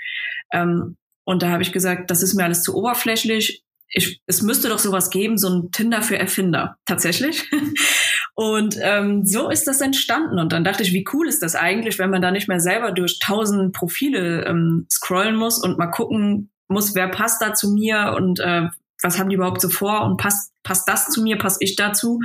Ähm, 0.51 0.97
und 1.25 1.41
da 1.41 1.49
habe 1.49 1.63
ich 1.63 1.71
gesagt, 1.71 2.11
das 2.11 2.21
ist 2.21 2.33
mir 2.33 2.43
alles 2.43 2.63
zu 2.63 2.75
oberflächlich 2.75 3.63
ich, 3.93 4.21
es 4.25 4.41
müsste 4.41 4.69
doch 4.69 4.79
sowas 4.79 5.11
geben, 5.11 5.37
so 5.37 5.49
ein 5.49 5.71
Tinder 5.71 6.01
für 6.01 6.17
Erfinder, 6.17 6.77
tatsächlich. 6.85 7.49
Und 8.35 8.75
ähm, 8.81 9.25
so 9.25 9.49
ist 9.49 9.67
das 9.67 9.81
entstanden. 9.81 10.39
Und 10.39 10.51
dann 10.51 10.63
dachte 10.63 10.81
ich, 10.81 10.93
wie 10.93 11.05
cool 11.13 11.27
ist 11.27 11.43
das 11.43 11.55
eigentlich, 11.55 11.99
wenn 11.99 12.09
man 12.09 12.21
da 12.21 12.31
nicht 12.31 12.47
mehr 12.47 12.59
selber 12.59 12.91
durch 12.91 13.19
tausend 13.19 13.73
Profile 13.73 14.45
ähm, 14.45 14.87
scrollen 14.89 15.35
muss 15.35 15.63
und 15.63 15.77
mal 15.77 15.91
gucken 15.91 16.51
muss, 16.67 16.95
wer 16.95 17.07
passt 17.07 17.41
da 17.41 17.53
zu 17.53 17.71
mir 17.71 18.15
und 18.17 18.39
äh, 18.39 18.63
was 19.03 19.19
haben 19.19 19.29
die 19.29 19.35
überhaupt 19.35 19.61
so 19.61 19.69
vor 19.69 20.03
und 20.05 20.17
passt, 20.17 20.51
passt 20.63 20.87
das 20.87 21.09
zu 21.09 21.21
mir, 21.21 21.37
passt 21.37 21.61
ich 21.61 21.75
dazu, 21.75 22.19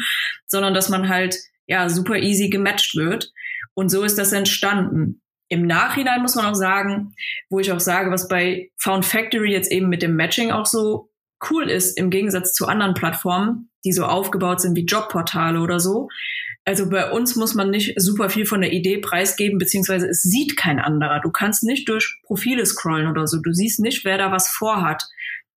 sondern 0.47 0.73
dass 0.73 0.89
man 0.89 1.11
halt 1.11 1.37
ja 1.67 1.91
super 1.91 2.17
easy 2.17 2.49
gematcht 2.49 2.97
wird. 2.97 3.31
Und 3.75 3.91
so 3.91 4.03
ist 4.03 4.17
das 4.17 4.33
entstanden. 4.33 5.21
Im 5.49 5.67
Nachhinein 5.67 6.23
muss 6.23 6.35
man 6.35 6.47
auch 6.47 6.55
sagen, 6.55 7.15
wo 7.51 7.59
ich 7.61 7.73
auch 7.73 7.81
sage, 7.81 8.11
was 8.11 8.29
bei 8.29 8.71
Found 8.79 9.05
Factory 9.05 9.53
jetzt 9.53 9.71
eben 9.71 9.89
mit 9.89 10.03
dem 10.03 10.17
Matching 10.17 10.51
auch 10.51 10.67
so 10.67 11.11
cool 11.51 11.69
ist 11.71 11.97
im 11.99 12.11
Gegensatz 12.11 12.53
zu 12.53 12.67
anderen 12.67 12.95
Plattformen, 12.95 13.71
die 13.85 13.93
so 13.93 14.05
aufgebaut 14.05 14.61
sind 14.61 14.77
wie 14.77 14.85
Jobportale 14.85 15.61
oder 15.61 15.81
so. 15.81 16.09
Also 16.65 16.91
bei 16.91 17.11
uns 17.11 17.35
muss 17.35 17.55
man 17.55 17.71
nicht 17.71 17.95
super 18.01 18.29
viel 18.29 18.45
von 18.45 18.61
der 18.61 18.73
Idee 18.73 18.99
preisgeben, 18.99 19.59
beziehungsweise 19.59 20.07
es 20.07 20.23
sieht 20.23 20.57
kein 20.57 20.79
anderer. 20.79 21.21
Du 21.21 21.31
kannst 21.31 21.63
nicht 21.65 21.89
durch 21.89 22.21
Profile 22.25 22.67
scrollen 22.67 23.09
oder 23.09 23.27
so. 23.27 23.41
Du 23.41 23.53
siehst 23.53 23.81
nicht, 23.81 24.05
wer 24.05 24.19
da 24.19 24.33
was 24.33 24.49
vorhat. 24.49 25.05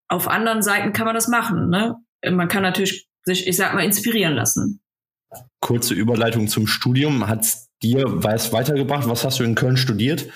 Auf 0.08 0.30
anderen 0.30 0.62
Seiten 0.62 0.94
kann 0.94 1.06
man 1.06 1.16
das 1.16 1.28
machen. 1.28 1.70
Ne? 1.70 1.98
Man 2.30 2.48
kann 2.48 2.64
natürlich 2.64 3.10
sich, 3.24 3.46
ich 3.46 3.58
sag 3.58 3.74
mal, 3.74 3.84
inspirieren 3.84 4.36
lassen. 4.36 4.82
Kurze 5.60 5.94
Überleitung 5.94 6.48
zum 6.48 6.66
Studium. 6.68 7.28
Hat's 7.28 7.70
dir 7.84 8.04
was 8.06 8.54
weitergebracht? 8.54 9.10
Was 9.10 9.26
hast 9.26 9.40
du 9.40 9.44
in 9.44 9.56
Köln 9.56 9.78
studiert? 9.78 10.28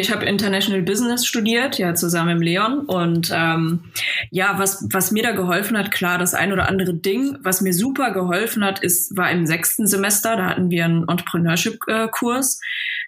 Ich 0.00 0.10
habe 0.10 0.24
International 0.24 0.82
Business 0.82 1.26
studiert, 1.26 1.78
ja, 1.78 1.94
zusammen 1.94 2.36
im 2.36 2.42
Leon. 2.42 2.80
Und 2.86 3.30
ähm, 3.34 3.84
ja, 4.30 4.58
was, 4.58 4.86
was 4.90 5.10
mir 5.10 5.22
da 5.22 5.32
geholfen 5.32 5.76
hat, 5.76 5.90
klar, 5.90 6.18
das 6.18 6.34
ein 6.34 6.52
oder 6.52 6.68
andere 6.68 6.94
Ding, 6.94 7.36
was 7.42 7.60
mir 7.60 7.72
super 7.72 8.12
geholfen 8.12 8.64
hat, 8.64 8.82
ist, 8.82 9.16
war 9.16 9.30
im 9.30 9.46
sechsten 9.46 9.86
Semester, 9.86 10.36
da 10.36 10.46
hatten 10.46 10.70
wir 10.70 10.84
einen 10.84 11.08
Entrepreneurship-Kurs. 11.08 12.60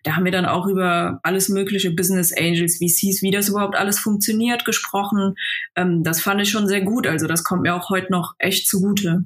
Da 0.02 0.16
haben 0.16 0.24
wir 0.24 0.32
dann 0.32 0.46
auch 0.46 0.66
über 0.66 1.20
alles 1.22 1.48
mögliche 1.48 1.90
Business 1.90 2.32
Angels, 2.36 2.76
VCs, 2.76 3.22
wie 3.22 3.30
das 3.30 3.48
überhaupt 3.48 3.76
alles 3.76 3.98
funktioniert, 3.98 4.64
gesprochen. 4.64 5.36
Ähm, 5.76 6.02
das 6.02 6.20
fand 6.20 6.40
ich 6.42 6.50
schon 6.50 6.68
sehr 6.68 6.82
gut. 6.82 7.06
Also 7.06 7.26
das 7.26 7.44
kommt 7.44 7.62
mir 7.62 7.74
auch 7.74 7.90
heute 7.90 8.12
noch 8.12 8.34
echt 8.38 8.68
zugute. 8.68 9.24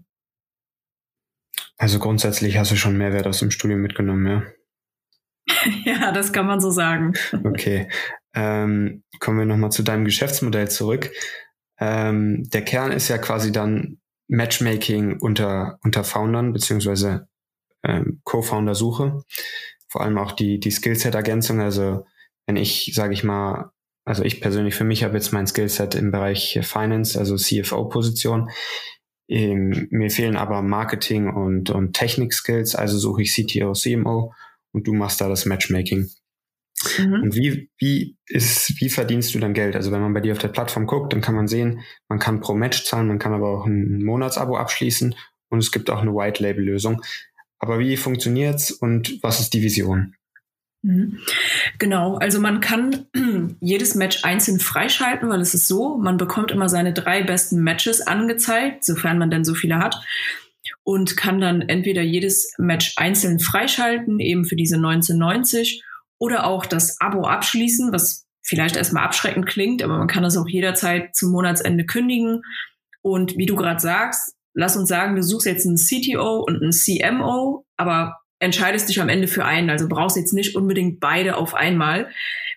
Also 1.76 1.98
grundsätzlich 1.98 2.58
hast 2.58 2.72
du 2.72 2.76
schon 2.76 2.96
Mehrwert 2.96 3.26
aus 3.26 3.38
dem 3.38 3.50
Studium 3.50 3.80
mitgenommen, 3.80 4.26
ja? 4.26 4.42
ja, 5.84 6.12
das 6.12 6.32
kann 6.32 6.46
man 6.46 6.60
so 6.60 6.70
sagen. 6.70 7.14
Okay. 7.44 7.88
Ähm, 8.34 9.02
kommen 9.20 9.38
wir 9.38 9.46
nochmal 9.46 9.72
zu 9.72 9.82
deinem 9.82 10.04
Geschäftsmodell 10.04 10.70
zurück. 10.70 11.10
Ähm, 11.80 12.48
der 12.50 12.62
Kern 12.62 12.92
ist 12.92 13.08
ja 13.08 13.18
quasi 13.18 13.52
dann 13.52 13.98
Matchmaking 14.28 15.18
unter, 15.20 15.78
unter 15.82 16.04
Foundern 16.04 16.52
beziehungsweise 16.52 17.28
ähm, 17.82 18.20
Co-Founder-Suche. 18.24 19.22
Vor 19.88 20.02
allem 20.02 20.18
auch 20.18 20.32
die, 20.32 20.60
die 20.60 20.70
Skillset-Ergänzung. 20.70 21.60
Also 21.60 22.04
wenn 22.46 22.56
ich, 22.56 22.92
sage 22.94 23.14
ich 23.14 23.24
mal, 23.24 23.70
also 24.04 24.22
ich 24.22 24.40
persönlich 24.40 24.74
für 24.74 24.84
mich 24.84 25.04
habe 25.04 25.14
jetzt 25.14 25.32
mein 25.32 25.46
Skillset 25.46 25.94
im 25.94 26.10
Bereich 26.10 26.58
Finance, 26.62 27.18
also 27.18 27.36
CFO-Position. 27.36 28.50
Ähm, 29.28 29.88
mir 29.90 30.10
fehlen 30.10 30.36
aber 30.36 30.62
Marketing 30.62 31.28
und, 31.28 31.70
und 31.70 31.92
Technik-Skills, 31.94 32.74
also 32.74 32.98
suche 32.98 33.22
ich 33.22 33.34
CTO, 33.34 33.72
CMO 33.72 34.32
und 34.72 34.86
du 34.86 34.94
machst 34.94 35.20
da 35.20 35.28
das 35.28 35.46
Matchmaking. 35.46 36.08
Mhm. 36.98 37.22
Und 37.22 37.34
wie, 37.34 37.70
wie 37.78 38.16
ist, 38.26 38.80
wie 38.80 38.88
verdienst 38.88 39.34
du 39.34 39.38
dann 39.38 39.54
Geld? 39.54 39.74
Also 39.74 39.90
wenn 39.90 40.00
man 40.00 40.14
bei 40.14 40.20
dir 40.20 40.32
auf 40.32 40.38
der 40.38 40.48
Plattform 40.48 40.86
guckt, 40.86 41.12
dann 41.12 41.20
kann 41.20 41.34
man 41.34 41.48
sehen, 41.48 41.80
man 42.08 42.18
kann 42.18 42.40
pro 42.40 42.54
Match 42.54 42.84
zahlen, 42.84 43.08
man 43.08 43.18
kann 43.18 43.32
aber 43.32 43.48
auch 43.48 43.66
ein 43.66 44.02
Monatsabo 44.04 44.56
abschließen 44.56 45.14
und 45.50 45.58
es 45.58 45.72
gibt 45.72 45.90
auch 45.90 46.00
eine 46.00 46.14
White 46.14 46.42
Label 46.42 46.64
Lösung. 46.64 47.02
Aber 47.58 47.78
wie 47.78 47.96
funktioniert's 47.96 48.70
und 48.70 49.18
was 49.22 49.40
ist 49.40 49.54
die 49.54 49.62
Vision? 49.62 50.14
Mhm. 50.82 51.18
Genau, 51.80 52.16
also 52.18 52.40
man 52.40 52.60
kann 52.60 53.06
jedes 53.60 53.96
Match 53.96 54.24
einzeln 54.24 54.60
freischalten, 54.60 55.28
weil 55.28 55.40
es 55.40 55.54
ist 55.54 55.66
so, 55.66 55.98
man 55.98 56.16
bekommt 56.16 56.52
immer 56.52 56.68
seine 56.68 56.92
drei 56.92 57.24
besten 57.24 57.62
Matches 57.64 58.00
angezeigt, 58.00 58.84
sofern 58.84 59.18
man 59.18 59.30
denn 59.30 59.44
so 59.44 59.54
viele 59.54 59.78
hat 59.78 60.00
und 60.82 61.16
kann 61.16 61.40
dann 61.40 61.62
entweder 61.62 62.02
jedes 62.02 62.52
Match 62.58 62.94
einzeln 62.96 63.38
freischalten, 63.38 64.20
eben 64.20 64.44
für 64.44 64.56
diese 64.56 64.76
1990 64.76 65.82
oder 66.18 66.46
auch 66.46 66.66
das 66.66 67.00
Abo 67.00 67.26
abschließen, 67.26 67.92
was 67.92 68.26
vielleicht 68.42 68.76
erstmal 68.76 69.04
abschreckend 69.04 69.46
klingt, 69.46 69.82
aber 69.82 69.98
man 69.98 70.08
kann 70.08 70.22
das 70.22 70.36
auch 70.36 70.48
jederzeit 70.48 71.14
zum 71.14 71.30
Monatsende 71.30 71.84
kündigen. 71.84 72.42
Und 73.02 73.36
wie 73.36 73.46
du 73.46 73.56
gerade 73.56 73.80
sagst, 73.80 74.34
lass 74.54 74.76
uns 74.76 74.88
sagen, 74.88 75.16
du 75.16 75.22
suchst 75.22 75.46
jetzt 75.46 75.66
einen 75.66 75.76
CTO 75.76 76.44
und 76.46 76.62
einen 76.62 76.72
CMO, 76.72 77.66
aber 77.76 78.16
entscheidest 78.40 78.88
dich 78.88 79.00
am 79.00 79.08
Ende 79.08 79.28
für 79.28 79.44
einen. 79.44 79.70
Also 79.70 79.88
brauchst 79.88 80.16
jetzt 80.16 80.32
nicht 80.32 80.56
unbedingt 80.56 81.00
beide 81.00 81.36
auf 81.36 81.54
einmal. 81.54 82.10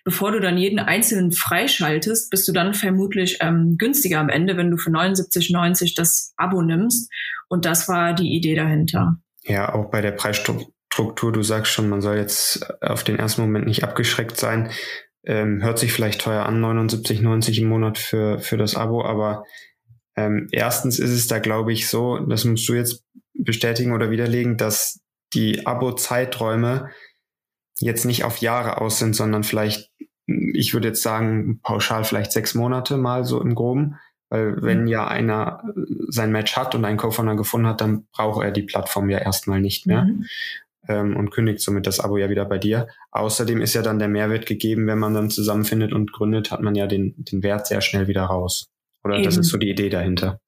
Bevor 0.04 0.32
du 0.32 0.40
dann 0.40 0.58
jeden 0.58 0.80
einzelnen 0.80 1.30
freischaltest, 1.30 2.30
bist 2.30 2.48
du 2.48 2.52
dann 2.52 2.74
vermutlich 2.74 3.38
ähm, 3.40 3.76
günstiger 3.78 4.18
am 4.18 4.28
Ende, 4.28 4.56
wenn 4.56 4.70
du 4.70 4.76
für 4.76 4.90
79,90 4.90 5.94
das 5.96 6.32
Abo 6.36 6.62
nimmst. 6.62 7.10
Und 7.48 7.64
das 7.64 7.88
war 7.88 8.12
die 8.12 8.34
Idee 8.34 8.56
dahinter. 8.56 9.16
Ja, 9.44 9.74
auch 9.74 9.90
bei 9.90 10.00
der 10.00 10.12
Preisstruktur, 10.12 11.32
du 11.32 11.42
sagst 11.42 11.72
schon, 11.72 11.88
man 11.88 12.00
soll 12.00 12.16
jetzt 12.16 12.66
auf 12.82 13.04
den 13.04 13.18
ersten 13.18 13.42
Moment 13.42 13.66
nicht 13.66 13.84
abgeschreckt 13.84 14.36
sein. 14.36 14.70
Ähm, 15.24 15.62
hört 15.62 15.78
sich 15.78 15.92
vielleicht 15.92 16.20
teuer 16.20 16.46
an, 16.46 16.64
79,90 16.64 17.60
im 17.60 17.68
Monat 17.68 17.98
für, 17.98 18.40
für 18.40 18.56
das 18.56 18.74
Abo, 18.74 19.04
aber 19.04 19.44
ähm, 20.16 20.48
erstens 20.50 20.98
ist 20.98 21.10
es 21.10 21.28
da, 21.28 21.38
glaube 21.38 21.72
ich, 21.72 21.88
so, 21.88 22.18
das 22.18 22.44
musst 22.44 22.68
du 22.68 22.74
jetzt 22.74 23.04
bestätigen 23.34 23.92
oder 23.92 24.10
widerlegen, 24.10 24.56
dass 24.56 25.00
die 25.32 25.66
Abo-Zeiträume 25.66 26.90
jetzt 27.82 28.04
nicht 28.04 28.24
auf 28.24 28.38
Jahre 28.38 28.80
aus 28.80 28.98
sind, 28.98 29.14
sondern 29.14 29.44
vielleicht, 29.44 29.90
ich 30.26 30.72
würde 30.72 30.88
jetzt 30.88 31.02
sagen, 31.02 31.60
pauschal 31.62 32.04
vielleicht 32.04 32.32
sechs 32.32 32.54
Monate 32.54 32.96
mal 32.96 33.24
so 33.24 33.40
im 33.40 33.54
Groben. 33.54 33.96
Weil 34.30 34.62
wenn 34.62 34.82
mhm. 34.82 34.86
ja 34.86 35.06
einer 35.06 35.62
sein 36.08 36.32
Match 36.32 36.56
hat 36.56 36.74
und 36.74 36.84
einen 36.86 36.96
Co-Founder 36.96 37.36
gefunden 37.36 37.66
hat, 37.66 37.82
dann 37.82 38.06
braucht 38.12 38.42
er 38.42 38.50
die 38.50 38.62
Plattform 38.62 39.10
ja 39.10 39.18
erstmal 39.18 39.60
nicht 39.60 39.86
mehr. 39.86 40.04
Mhm. 40.04 40.24
Ähm, 40.88 41.16
und 41.16 41.30
kündigt 41.30 41.60
somit 41.60 41.86
das 41.86 42.00
Abo 42.00 42.16
ja 42.16 42.30
wieder 42.30 42.44
bei 42.46 42.58
dir. 42.58 42.88
Außerdem 43.10 43.60
ist 43.60 43.74
ja 43.74 43.82
dann 43.82 43.98
der 43.98 44.08
Mehrwert 44.08 44.46
gegeben, 44.46 44.86
wenn 44.86 44.98
man 44.98 45.14
dann 45.14 45.30
zusammenfindet 45.30 45.92
und 45.92 46.12
gründet, 46.12 46.50
hat 46.50 46.62
man 46.62 46.74
ja 46.74 46.86
den, 46.86 47.14
den 47.18 47.42
Wert 47.42 47.66
sehr 47.66 47.82
schnell 47.82 48.08
wieder 48.08 48.22
raus. 48.22 48.70
Oder 49.04 49.16
Eben. 49.16 49.24
das 49.24 49.36
ist 49.36 49.48
so 49.48 49.58
die 49.58 49.70
Idee 49.70 49.90
dahinter. 49.90 50.40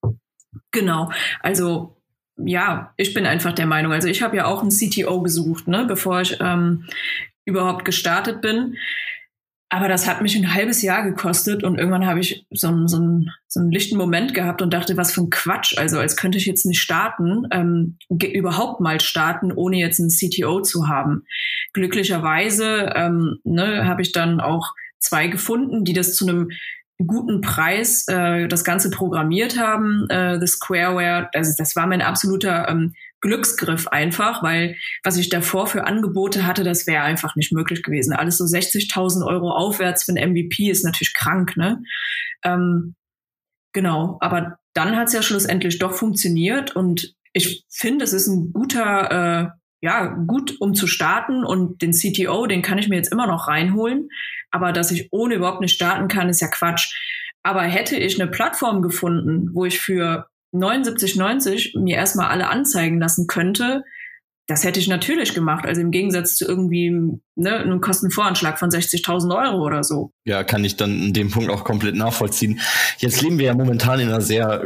Genau. 0.72 1.10
Also 1.40 1.96
ja, 2.36 2.92
ich 2.96 3.14
bin 3.14 3.26
einfach 3.26 3.52
der 3.52 3.66
Meinung. 3.66 3.92
Also 3.92 4.08
ich 4.08 4.22
habe 4.22 4.36
ja 4.36 4.46
auch 4.46 4.62
einen 4.62 4.70
CTO 4.70 5.22
gesucht, 5.22 5.68
ne, 5.68 5.84
bevor 5.86 6.20
ich 6.20 6.38
ähm, 6.40 6.86
überhaupt 7.44 7.84
gestartet 7.84 8.40
bin. 8.40 8.76
Aber 9.70 9.88
das 9.88 10.06
hat 10.06 10.22
mich 10.22 10.36
ein 10.36 10.54
halbes 10.54 10.82
Jahr 10.82 11.02
gekostet 11.02 11.64
und 11.64 11.78
irgendwann 11.78 12.06
habe 12.06 12.20
ich 12.20 12.46
so 12.50 12.68
einen, 12.68 12.86
so, 12.86 12.96
einen, 12.96 13.30
so 13.48 13.58
einen 13.58 13.72
lichten 13.72 13.96
Moment 13.96 14.32
gehabt 14.32 14.62
und 14.62 14.72
dachte, 14.72 14.96
was 14.96 15.12
für 15.12 15.22
ein 15.22 15.30
Quatsch. 15.30 15.76
Also 15.76 15.98
als 15.98 16.16
könnte 16.16 16.38
ich 16.38 16.46
jetzt 16.46 16.64
nicht 16.64 16.80
starten, 16.80 17.44
ähm, 17.50 17.98
überhaupt 18.08 18.80
mal 18.80 19.00
starten, 19.00 19.50
ohne 19.50 19.78
jetzt 19.78 19.98
einen 19.98 20.10
CTO 20.10 20.60
zu 20.60 20.86
haben. 20.86 21.24
Glücklicherweise 21.72 22.92
ähm, 22.94 23.40
ne, 23.42 23.86
habe 23.86 24.02
ich 24.02 24.12
dann 24.12 24.40
auch 24.40 24.74
zwei 25.00 25.26
gefunden, 25.26 25.84
die 25.84 25.92
das 25.92 26.14
zu 26.14 26.28
einem 26.28 26.50
guten 26.98 27.40
Preis 27.40 28.06
äh, 28.08 28.46
das 28.46 28.64
Ganze 28.64 28.90
programmiert 28.90 29.58
haben, 29.58 30.08
äh, 30.08 30.38
The 30.38 30.46
Squareware. 30.46 31.28
Also 31.34 31.52
das 31.56 31.74
war 31.74 31.86
mein 31.86 32.02
absoluter 32.02 32.68
ähm, 32.68 32.94
Glücksgriff 33.20 33.88
einfach, 33.88 34.42
weil 34.42 34.76
was 35.02 35.16
ich 35.16 35.28
davor 35.28 35.66
für 35.66 35.86
Angebote 35.86 36.46
hatte, 36.46 36.62
das 36.62 36.86
wäre 36.86 37.02
einfach 37.02 37.36
nicht 37.36 37.52
möglich 37.52 37.82
gewesen. 37.82 38.12
Alles 38.12 38.38
so 38.38 38.44
60.000 38.44 39.26
Euro 39.26 39.50
aufwärts 39.50 40.04
für 40.04 40.12
ein 40.12 40.30
MVP 40.30 40.70
ist 40.70 40.84
natürlich 40.84 41.14
krank, 41.14 41.56
ne? 41.56 41.82
Ähm, 42.44 42.94
genau, 43.72 44.18
aber 44.20 44.58
dann 44.74 44.96
hat 44.96 45.08
es 45.08 45.14
ja 45.14 45.22
schlussendlich 45.22 45.78
doch 45.78 45.94
funktioniert 45.94 46.76
und 46.76 47.14
ich 47.32 47.64
finde, 47.68 48.04
es 48.04 48.12
ist 48.12 48.28
ein 48.28 48.52
guter, 48.52 49.10
äh, 49.10 49.48
ja, 49.84 50.06
gut, 50.06 50.56
um 50.60 50.72
zu 50.72 50.86
starten 50.86 51.44
und 51.44 51.82
den 51.82 51.92
CTO, 51.92 52.46
den 52.46 52.62
kann 52.62 52.78
ich 52.78 52.88
mir 52.88 52.96
jetzt 52.96 53.12
immer 53.12 53.26
noch 53.26 53.48
reinholen. 53.48 54.08
Aber 54.50 54.72
dass 54.72 54.90
ich 54.90 55.08
ohne 55.12 55.34
überhaupt 55.34 55.60
nicht 55.60 55.74
starten 55.74 56.08
kann, 56.08 56.30
ist 56.30 56.40
ja 56.40 56.48
Quatsch. 56.48 56.96
Aber 57.42 57.60
hätte 57.60 57.94
ich 57.98 58.18
eine 58.18 58.30
Plattform 58.30 58.80
gefunden, 58.80 59.50
wo 59.52 59.66
ich 59.66 59.78
für 59.78 60.26
79,90 60.54 61.78
mir 61.78 61.96
erstmal 61.96 62.28
alle 62.28 62.48
anzeigen 62.48 62.98
lassen 62.98 63.26
könnte, 63.26 63.84
das 64.46 64.62
hätte 64.62 64.78
ich 64.78 64.88
natürlich 64.88 65.32
gemacht. 65.32 65.64
Also 65.64 65.80
im 65.80 65.90
Gegensatz 65.90 66.36
zu 66.36 66.46
irgendwie 66.46 66.90
ne, 67.34 67.56
einem 67.56 67.80
Kostenvoranschlag 67.80 68.58
von 68.58 68.68
60.000 68.68 69.34
Euro 69.34 69.64
oder 69.64 69.82
so. 69.82 70.12
Ja, 70.24 70.44
kann 70.44 70.64
ich 70.64 70.76
dann 70.76 71.02
in 71.02 71.12
dem 71.14 71.30
Punkt 71.30 71.50
auch 71.50 71.64
komplett 71.64 71.94
nachvollziehen. 71.94 72.60
Jetzt 72.98 73.22
leben 73.22 73.38
wir 73.38 73.46
ja 73.46 73.54
momentan 73.54 74.00
in 74.00 74.08
einer 74.08 74.20
sehr 74.20 74.62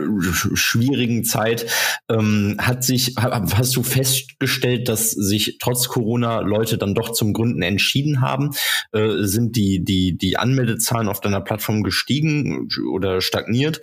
schwierigen 0.54 1.22
Zeit. 1.22 1.66
Ähm, 2.10 2.56
hat 2.58 2.82
sich, 2.82 3.14
hast 3.16 3.76
du 3.76 3.84
festgestellt, 3.84 4.88
dass 4.88 5.12
sich 5.12 5.58
trotz 5.60 5.86
Corona 5.88 6.40
Leute 6.40 6.76
dann 6.76 6.94
doch 6.94 7.12
zum 7.12 7.32
Gründen 7.32 7.62
entschieden 7.62 8.20
haben? 8.20 8.50
Äh, 8.92 9.22
sind 9.22 9.54
die, 9.54 9.84
die, 9.84 10.18
die 10.18 10.38
Anmeldezahlen 10.38 11.08
auf 11.08 11.20
deiner 11.20 11.40
Plattform 11.40 11.84
gestiegen 11.84 12.68
oder 12.92 13.20
stagniert? 13.20 13.80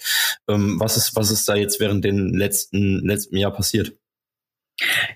Ähm, 0.49 0.77
was 0.77 0.97
ist, 0.97 1.15
was 1.15 1.31
ist 1.31 1.47
da 1.47 1.55
jetzt 1.55 1.79
während 1.79 2.03
den 2.03 2.33
letzten, 2.33 2.99
letzten 2.99 3.37
Jahr 3.37 3.53
passiert? 3.53 3.93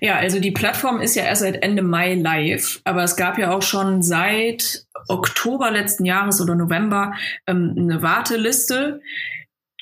Ja, 0.00 0.16
also 0.16 0.40
die 0.40 0.52
Plattform 0.52 1.00
ist 1.00 1.16
ja 1.16 1.24
erst 1.24 1.42
seit 1.42 1.62
Ende 1.62 1.82
Mai 1.82 2.14
live, 2.14 2.80
aber 2.84 3.04
es 3.04 3.16
gab 3.16 3.38
ja 3.38 3.52
auch 3.52 3.62
schon 3.62 4.02
seit 4.02 4.86
Oktober 5.08 5.70
letzten 5.70 6.04
Jahres 6.06 6.40
oder 6.40 6.54
November 6.54 7.12
ähm, 7.46 7.74
eine 7.76 8.02
Warteliste. 8.02 9.02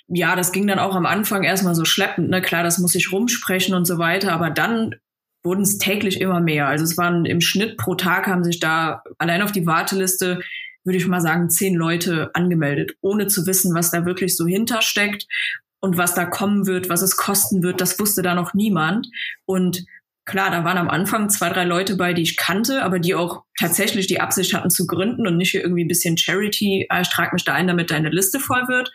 Ja, 0.09 0.35
das 0.35 0.53
ging 0.53 0.67
dann 0.67 0.79
auch 0.79 0.97
am 0.97 1.07
Anfang 1.07 1.45
erstmal 1.45 1.75
so 1.75 1.85
schleppend, 1.85 2.31
ne? 2.31 2.41
Klar, 2.43 2.65
das 2.65 2.79
muss 2.79 2.95
ich 2.95 3.13
rumsprechen 3.13 3.75
und 3.75 3.85
so 3.85 3.99
weiter, 3.99 4.33
aber 4.33 4.51
dann 4.51 4.97
wurden 5.45 5.63
es 5.63 5.79
täglich 5.79 6.21
immer 6.21 6.41
mehr. 6.41 6.67
Also 6.67 6.85
es 6.85 6.97
waren 6.97 7.25
im 7.25 7.41
Schnitt 7.41 7.77
pro 7.77 7.95
Tag 7.95 8.27
haben 8.27 8.43
sich 8.43 8.59
da 8.59 9.03
allein 9.19 9.43
auf 9.43 9.53
die 9.53 9.67
Warteliste 9.67 10.41
würde 10.89 10.97
ich 10.97 11.07
mal 11.07 11.21
sagen, 11.21 11.51
zehn 11.51 11.75
Leute 11.75 12.31
angemeldet, 12.33 12.97
ohne 13.03 13.27
zu 13.27 13.47
wissen, 13.47 13.75
was 13.75 13.91
da 13.91 14.07
wirklich 14.07 14.35
so 14.37 14.47
hintersteckt 14.47 15.27
und 15.81 15.97
was 15.97 16.15
da 16.15 16.25
kommen 16.25 16.67
wird, 16.67 16.89
was 16.89 17.03
es 17.03 17.17
kosten 17.17 17.63
wird, 17.63 17.81
das 17.81 17.99
wusste 17.99 18.23
da 18.23 18.35
noch 18.35 18.55
niemand. 18.55 19.09
Und 19.45 19.85
klar, 20.25 20.51
da 20.51 20.65
waren 20.65 20.79
am 20.79 20.91
Anfang 20.91 21.31
zwei, 21.31 21.49
drei 21.51 21.65
Leute 21.65 21.97
bei, 21.97 22.13
die 22.13 22.23
ich 22.23 22.37
kannte, 22.37 22.83
aber 22.83 22.99
die 22.99 23.15
auch 23.15 23.45
tatsächlich 23.59 24.07
die 24.07 24.21
Absicht 24.21 24.55
hatten 24.55 24.71
zu 24.71 24.87
gründen 24.87 25.27
und 25.27 25.37
nicht 25.37 25.53
hier 25.53 25.63
irgendwie 25.63 25.85
ein 25.85 25.89
bisschen 25.89 26.19
Charity, 26.19 26.89
ich 27.01 27.09
trage 27.09 27.31
mich 27.33 27.45
da 27.45 27.55
ein, 27.55 27.67
damit 27.69 27.91
deine 27.91 28.11
Liste 28.11 28.41
voll 28.41 28.69
wird. 28.69 28.93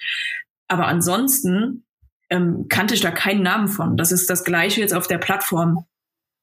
Aber 0.67 0.87
ansonsten 0.87 1.85
ähm, 2.29 2.67
kannte 2.69 2.93
ich 2.93 3.01
da 3.01 3.11
keinen 3.11 3.43
Namen 3.43 3.67
von. 3.67 3.97
Das 3.97 4.11
ist 4.11 4.29
das 4.29 4.43
Gleiche 4.43 4.81
jetzt 4.81 4.93
auf 4.93 5.07
der 5.07 5.17
Plattform. 5.17 5.85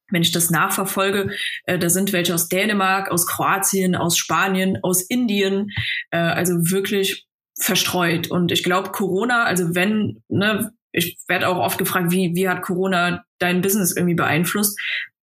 Wenn 0.09 0.23
ich 0.23 0.31
das 0.31 0.49
nachverfolge, 0.49 1.31
äh, 1.65 1.79
da 1.79 1.89
sind 1.89 2.11
welche 2.11 2.33
aus 2.33 2.49
Dänemark, 2.49 3.11
aus 3.11 3.27
Kroatien, 3.27 3.95
aus 3.95 4.17
Spanien, 4.17 4.77
aus 4.83 5.01
Indien, 5.01 5.71
äh, 6.11 6.17
also 6.17 6.53
wirklich 6.69 7.27
verstreut. 7.63 8.29
Und 8.29 8.51
ich 8.51 8.63
glaube, 8.63 8.91
Corona, 8.91 9.43
also 9.43 9.75
wenn, 9.75 10.21
ne, 10.29 10.73
ich 10.91 11.17
werde 11.27 11.47
auch 11.47 11.57
oft 11.57 11.77
gefragt, 11.77 12.11
wie, 12.11 12.35
wie 12.35 12.49
hat 12.49 12.61
Corona 12.61 13.23
dein 13.39 13.61
Business 13.61 13.95
irgendwie 13.95 14.15
beeinflusst? 14.15 14.79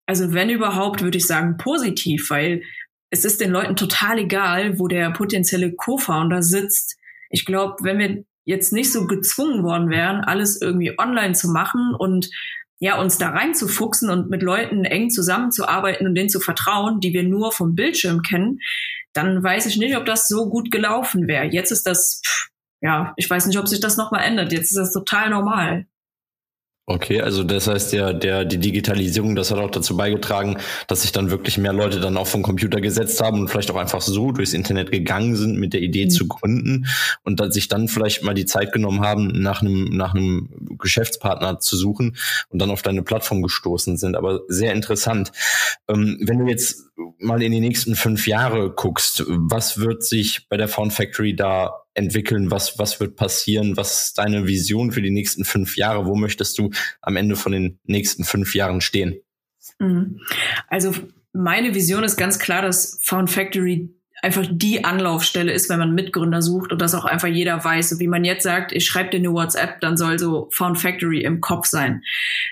Also 0.06 0.34
wenn 0.34 0.50
überhaupt, 0.50 1.02
würde 1.02 1.18
ich 1.18 1.26
sagen 1.26 1.58
positiv, 1.58 2.30
weil 2.30 2.62
es 3.10 3.26
ist 3.26 3.42
den 3.42 3.52
Leuten 3.52 3.76
total 3.76 4.20
egal, 4.20 4.80
wo 4.80 4.88
der 4.88 5.12
potenzielle 5.12 5.74
Co-Founder 5.74 6.44
sitzt. 6.44 6.98
Ich 7.30 7.46
glaube, 7.46 7.76
wenn 7.82 7.98
wir 8.00 8.24
jetzt 8.46 8.74
nicht 8.74 8.92
so 8.92 9.08
gezwungen 9.08 9.64
worden 9.64 9.90
wären, 9.90 10.24
alles 10.24 10.62
irgendwie 10.62 10.98
online 11.00 11.34
zu 11.34 11.50
machen 11.50 11.96
und 11.98 12.30
ja, 12.80 13.00
uns 13.00 13.18
da 13.18 13.30
reinzufuchsen 13.30 14.10
und 14.10 14.30
mit 14.30 14.44
Leuten 14.44 14.84
eng 14.84 15.10
zusammenzuarbeiten 15.10 16.06
und 16.06 16.14
denen 16.16 16.30
zu 16.30 16.40
vertrauen, 16.40 17.00
die 17.00 17.14
wir 17.14 17.24
nur 17.24 17.52
vom 17.52 17.74
Bildschirm 17.74 18.22
kennen, 18.22 18.60
dann 19.16 19.44
weiß 19.44 19.66
ich 19.66 19.78
nicht, 19.78 19.98
ob 19.98 20.06
das 20.06 20.28
so 20.28 20.50
gut 20.50 20.70
gelaufen 20.70 21.28
wäre. 21.28 21.46
Jetzt 21.46 21.72
ist 21.72 21.88
das 21.88 22.22
ja, 22.82 23.14
ich 23.18 23.28
weiß 23.28 23.48
nicht, 23.48 23.58
ob 23.58 23.68
sich 23.68 23.80
das 23.80 23.98
nochmal 23.98 24.24
ändert. 24.24 24.52
Jetzt 24.52 24.72
ist 24.72 24.78
das 24.78 24.92
total 24.92 25.32
normal. 25.32 25.88
Okay, 26.88 27.20
also 27.20 27.44
das 27.44 27.66
heißt 27.66 27.94
ja, 27.94 28.14
der, 28.14 28.46
die 28.46 28.60
Digitalisierung, 28.60 29.36
das 29.36 29.50
hat 29.50 29.58
auch 29.58 29.72
dazu 29.72 29.98
beigetragen, 29.98 30.58
dass 30.88 31.02
sich 31.02 31.12
dann 31.12 31.32
wirklich 31.32 31.58
mehr 31.58 31.74
Leute 31.74 32.00
dann 32.00 32.16
auch 32.16 32.28
vom 32.28 32.44
Computer 32.44 32.80
gesetzt 32.80 33.20
haben 33.22 33.40
und 33.40 33.48
vielleicht 33.48 33.72
auch 33.72 33.76
einfach 33.76 34.02
so 34.02 34.32
durchs 34.32 34.54
Internet 34.54 34.92
gegangen 34.92 35.36
sind 35.36 35.58
mit 35.58 35.74
der 35.74 35.82
Idee 35.82 36.06
mhm. 36.06 36.10
zu 36.12 36.28
gründen 36.28 36.86
und 37.24 37.40
dann 37.40 37.52
sich 37.52 37.70
dann 37.70 37.88
vielleicht 37.88 38.22
mal 38.22 38.36
die 38.36 38.46
Zeit 38.46 38.72
genommen 38.72 39.02
haben, 39.02 39.30
nach 39.30 39.64
einem, 39.64 39.98
nach 39.98 40.14
einem 40.14 40.78
Geschäftspartner 40.78 41.60
zu 41.60 41.76
suchen 41.76 42.18
und 42.50 42.62
dann 42.62 42.70
auf 42.70 42.84
deine 42.84 43.02
Plattform 43.02 43.42
gestoßen 43.42 43.98
sind. 43.98 44.16
Aber 44.16 44.42
sehr 44.48 44.72
interessant. 44.72 45.32
Ähm, 45.88 46.20
wenn 46.22 46.38
du 46.38 46.46
jetzt 46.46 46.84
mal 47.18 47.42
in 47.42 47.52
die 47.52 47.62
nächsten 47.62 47.96
fünf 47.96 48.28
Jahre 48.28 48.70
guckst, 48.70 49.24
was 49.28 49.80
wird 49.80 50.04
sich 50.04 50.48
bei 50.50 50.58
der 50.58 50.68
Found 50.68 50.94
Factory 50.94 51.36
da 51.36 51.85
entwickeln? 51.96 52.52
Was, 52.52 52.78
was 52.78 53.00
wird 53.00 53.16
passieren? 53.16 53.76
Was 53.78 54.08
ist 54.08 54.18
deine 54.18 54.48
Vision 54.48 54.92
für 54.92 55.02
die 55.02 55.12
nächsten 55.12 55.46
fünf 55.46 55.78
Jahre? 55.78 56.06
Wo 56.06 56.16
möchtest 56.16 56.58
du 56.60 56.70
am 57.02 57.16
Ende 57.16 57.36
von 57.36 57.52
den 57.52 57.80
nächsten 57.86 58.24
fünf 58.24 58.54
Jahren 58.54 58.82
stehen? 58.82 59.20
Mhm. 59.80 60.20
Also 60.68 60.94
meine 61.34 61.74
Vision 61.74 62.04
ist 62.04 62.18
ganz 62.18 62.40
klar, 62.40 62.62
dass 62.62 63.00
Found 63.02 63.30
Factory 63.32 63.90
einfach 64.22 64.46
die 64.50 64.84
Anlaufstelle 64.84 65.52
ist, 65.52 65.70
wenn 65.70 65.80
man 65.80 65.94
Mitgründer 65.94 66.42
sucht 66.42 66.72
und 66.72 66.82
dass 66.82 66.96
auch 66.96 67.06
einfach 67.06 67.28
jeder 67.28 67.64
weiß, 67.64 68.00
wie 68.00 68.08
man 68.08 68.24
jetzt 68.24 68.44
sagt, 68.44 68.72
ich 68.72 68.86
schreibe 68.86 69.12
dir 69.12 69.18
eine 69.18 69.34
WhatsApp, 69.34 69.80
dann 69.82 69.98
soll 69.98 70.18
so 70.18 70.50
Found 70.52 70.80
Factory 70.80 71.22
im 71.22 71.42
Kopf 71.42 71.68
sein. 71.68 72.02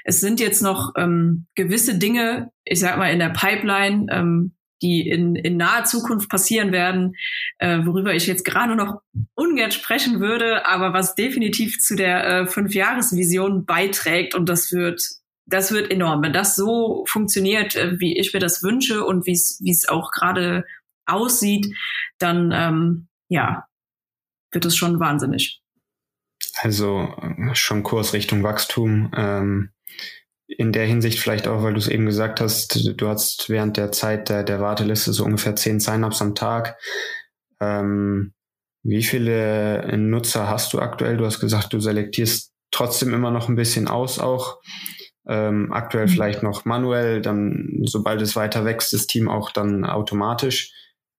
Es 0.04 0.20
sind 0.20 0.40
jetzt 0.40 0.62
noch 0.62 0.94
ähm, 0.98 1.48
gewisse 1.56 1.98
Dinge, 1.98 2.52
ich 2.64 2.80
sag 2.80 2.98
mal 2.98 3.12
in 3.12 3.20
der 3.20 3.30
Pipeline, 3.30 4.06
ähm, 4.12 4.54
die 4.84 5.08
in, 5.10 5.36
in 5.36 5.58
naher 5.58 5.86
Zukunft 5.86 6.30
passieren 6.30 6.72
werden, 6.72 7.16
äh, 7.58 7.80
worüber 7.86 8.13
ich 8.13 8.28
jetzt 8.28 8.46
gerade 8.46 8.75
noch 8.75 9.02
ungern 9.34 9.72
sprechen 9.72 10.20
würde, 10.20 10.68
aber 10.68 10.94
was 10.94 11.16
definitiv 11.16 11.80
zu 11.80 11.96
der 11.96 12.28
äh, 12.28 12.46
Fünf-Jahres-Vision 12.46 13.66
beiträgt 13.66 14.36
und 14.36 14.48
das 14.48 14.72
wird 14.72 15.02
das 15.46 15.74
wird 15.74 15.92
enorm. 15.92 16.24
Wenn 16.24 16.32
das 16.32 16.56
so 16.56 17.04
funktioniert, 17.08 17.75
äh, 17.75 18.00
wie 18.00 18.18
ich 18.18 18.34
mir 18.34 18.40
das 18.40 18.63
wünsche 18.63 19.04
und 19.04 19.25
wie 19.25 19.34
es 19.34 19.88
auch 19.90 20.12
gerade 20.12 20.66
aussieht, 21.06 21.75
dann 22.18 22.52
ähm, 22.54 23.08
ja, 23.28 23.66
wird 24.52 24.66
es 24.66 24.75
schon 24.75 25.00
wahnsinnig. 25.00 25.62
Also 26.62 27.13
äh, 27.22 27.56
schon 27.56 27.84
Kurs 27.84 28.13
Richtung 28.13 28.44
Wachstum. 28.44 29.12
Ähm, 29.16 29.72
in 30.58 30.72
der 30.72 30.86
Hinsicht 30.86 31.20
vielleicht 31.20 31.48
auch, 31.48 31.64
weil 31.64 31.74
du 31.74 31.80
es 31.80 31.88
eben 31.88 32.06
gesagt 32.06 32.42
hast, 32.42 32.90
du 32.96 33.08
hast 33.08 33.50
während 33.50 33.78
der 33.78 33.92
Zeit 33.92 34.30
der, 34.30 34.44
der 34.44 34.60
Warteliste 34.60 35.14
so 35.14 35.26
ungefähr 35.26 35.56
zehn 35.56 35.80
Sign-ups 35.80 36.22
am 36.22 36.36
Tag. 36.36 36.78
Ähm, 37.60 38.34
wie 38.84 39.04
viele 39.04 39.98
Nutzer 39.98 40.50
hast 40.50 40.74
du 40.74 40.80
aktuell? 40.80 41.18
Du 41.18 41.26
hast 41.26 41.39
gesagt, 41.39 41.72
du 41.74 41.80
selektierst 41.80 42.52
trotzdem 42.72 43.13
immer 43.13 43.32
noch 43.32 43.48
ein 43.48 43.56
bisschen 43.56 43.88
aus 43.88 44.20
auch. 44.20 44.60
Ähm, 45.26 45.72
aktuell 45.72 46.08
mhm. 46.08 46.10
vielleicht 46.10 46.44
noch 46.44 46.66
manuell, 46.66 47.22
dann 47.22 47.80
sobald 47.86 48.22
es 48.22 48.36
weiter 48.36 48.66
wächst, 48.66 48.92
das 48.92 49.08
Team 49.08 49.30
auch 49.30 49.52
dann 49.52 49.86
automatisch 49.86 50.74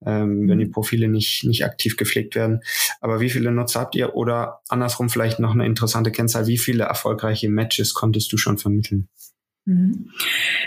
ähm, 0.07 0.49
wenn 0.49 0.59
die 0.59 0.67
Profile 0.67 1.09
nicht, 1.09 1.45
nicht 1.45 1.65
aktiv 1.65 1.97
gepflegt 1.97 2.35
werden. 2.35 2.61
Aber 3.01 3.21
wie 3.21 3.31
viele 3.31 3.51
Nutzer 3.51 3.81
habt 3.81 3.95
ihr? 3.95 4.15
Oder 4.15 4.61
andersrum 4.69 5.11
vielleicht 5.11 5.41
noch 5.41 5.53
eine 5.53 5.67
interessante 5.67 6.13
Kennzahl, 6.13 6.47
wie 6.47 6.59
viele 6.59 6.85
erfolgreiche 6.85 7.49
Matches 7.49 7.95
konntest 7.95 8.33
du 8.33 8.37
schon 8.37 8.59
vermitteln? 8.59 9.09
Mhm. 9.67 10.11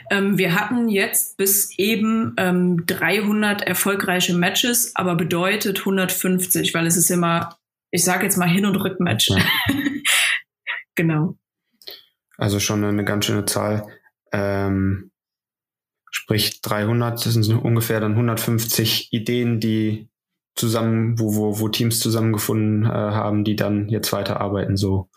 Ähm, 0.10 0.38
wir 0.38 0.56
hatten 0.56 0.90
jetzt 0.90 1.38
bis 1.38 1.78
eben 1.78 2.34
ähm, 2.38 2.86
300 2.88 3.62
erfolgreiche 3.62 4.34
Matches, 4.34 4.96
aber 4.96 5.16
bedeutet 5.16 5.80
150, 5.80 6.74
weil 6.74 6.88
es 6.88 6.98
ist 6.98 7.12
immer, 7.12 7.58
ich 7.92 8.04
sage 8.04 8.26
jetzt 8.26 8.38
mal 8.38 8.50
Hin- 8.50 8.66
und 8.66 8.76
Rückmatch. 8.76 9.30
Ja. 9.30 9.38
genau. 10.96 11.38
Also 12.38 12.60
schon 12.60 12.84
eine 12.84 13.04
ganz 13.04 13.26
schöne 13.26 13.46
Zahl. 13.46 13.88
Ähm, 14.32 15.12
Sprich 16.20 16.62
300, 16.62 17.24
das 17.24 17.34
sind 17.34 17.54
ungefähr 17.54 18.00
dann 18.00 18.14
150 18.14 19.14
Ideen, 19.14 19.60
die 19.60 20.10
zusammen, 20.56 21.20
wo, 21.20 21.36
wo, 21.36 21.60
wo 21.60 21.70
Teams 21.70 22.00
zusammengefunden 22.00 22.86
äh, 22.86 22.90
haben, 22.90 23.44
die 23.44 23.56
dann 23.56 23.88
jetzt 23.88 24.12
weiterarbeiten. 24.12 24.78
So, 24.78 25.10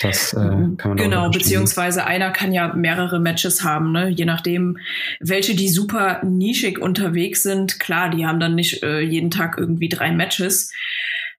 das 0.00 0.32
äh, 0.32 0.38
kann 0.38 0.78
man 0.82 0.96
Genau, 0.96 1.28
beziehungsweise 1.28 2.06
einer 2.06 2.30
kann 2.30 2.54
ja 2.54 2.72
mehrere 2.72 3.20
Matches 3.20 3.62
haben, 3.64 3.92
ne? 3.92 4.08
je 4.08 4.24
nachdem, 4.24 4.78
welche 5.20 5.54
die 5.54 5.68
super 5.68 6.24
nischig 6.24 6.78
unterwegs 6.78 7.42
sind. 7.42 7.78
Klar, 7.78 8.08
die 8.08 8.24
haben 8.24 8.40
dann 8.40 8.54
nicht 8.54 8.82
äh, 8.82 9.00
jeden 9.00 9.30
Tag 9.30 9.58
irgendwie 9.58 9.90
drei 9.90 10.10
Matches. 10.10 10.72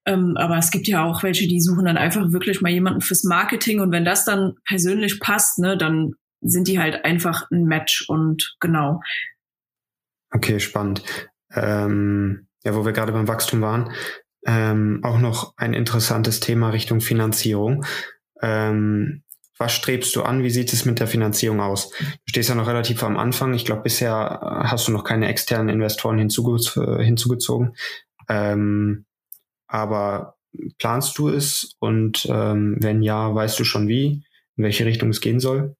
Ähm, 0.05 0.37
aber 0.37 0.59
es 0.59 0.69
gibt 0.69 0.87
ja 0.87 1.03
auch 1.03 1.23
welche, 1.23 1.47
die 1.47 1.59
suchen 1.59 1.85
dann 1.85 1.97
einfach 1.97 2.31
wirklich 2.31 2.61
mal 2.61 2.71
jemanden 2.71 3.01
fürs 3.01 3.23
Marketing 3.23 3.79
und 3.79 3.91
wenn 3.91 4.05
das 4.05 4.25
dann 4.25 4.53
persönlich 4.65 5.19
passt, 5.19 5.57
ne, 5.57 5.75
dann 5.75 6.13
sind 6.41 6.67
die 6.67 6.79
halt 6.79 7.05
einfach 7.05 7.49
ein 7.51 7.65
Match 7.65 8.07
und 8.09 8.55
genau. 8.59 9.01
Okay, 10.31 10.59
spannend. 10.59 11.03
Ähm, 11.53 12.47
ja, 12.63 12.75
wo 12.75 12.85
wir 12.85 12.93
gerade 12.93 13.11
beim 13.11 13.27
Wachstum 13.27 13.61
waren, 13.61 13.91
ähm, 14.45 15.01
auch 15.03 15.19
noch 15.19 15.53
ein 15.57 15.73
interessantes 15.73 16.39
Thema 16.39 16.69
Richtung 16.69 17.01
Finanzierung. 17.01 17.85
Ähm, 18.41 19.23
was 19.57 19.73
strebst 19.73 20.15
du 20.15 20.23
an? 20.23 20.43
Wie 20.43 20.49
sieht 20.49 20.73
es 20.73 20.85
mit 20.85 20.99
der 20.99 21.07
Finanzierung 21.07 21.61
aus? 21.61 21.91
Du 21.91 22.07
stehst 22.25 22.49
ja 22.49 22.55
noch 22.55 22.67
relativ 22.67 23.03
am 23.03 23.17
Anfang. 23.17 23.53
Ich 23.53 23.65
glaube, 23.65 23.83
bisher 23.83 24.39
hast 24.63 24.87
du 24.87 24.91
noch 24.91 25.03
keine 25.03 25.27
externen 25.27 25.69
Investoren 25.69 26.17
hinzuge 26.17 26.57
hinzugezogen. 27.03 27.75
Ähm, 28.27 29.05
aber 29.67 30.37
planst 30.79 31.17
du 31.19 31.29
es? 31.29 31.75
Und 31.79 32.25
ähm, 32.29 32.77
wenn 32.79 33.03
ja, 33.03 33.35
weißt 33.35 33.59
du 33.59 33.63
schon 33.63 33.87
wie, 33.87 34.23
in 34.55 34.63
welche 34.63 34.85
Richtung 34.85 35.09
es 35.09 35.21
gehen 35.21 35.39
soll? 35.39 35.75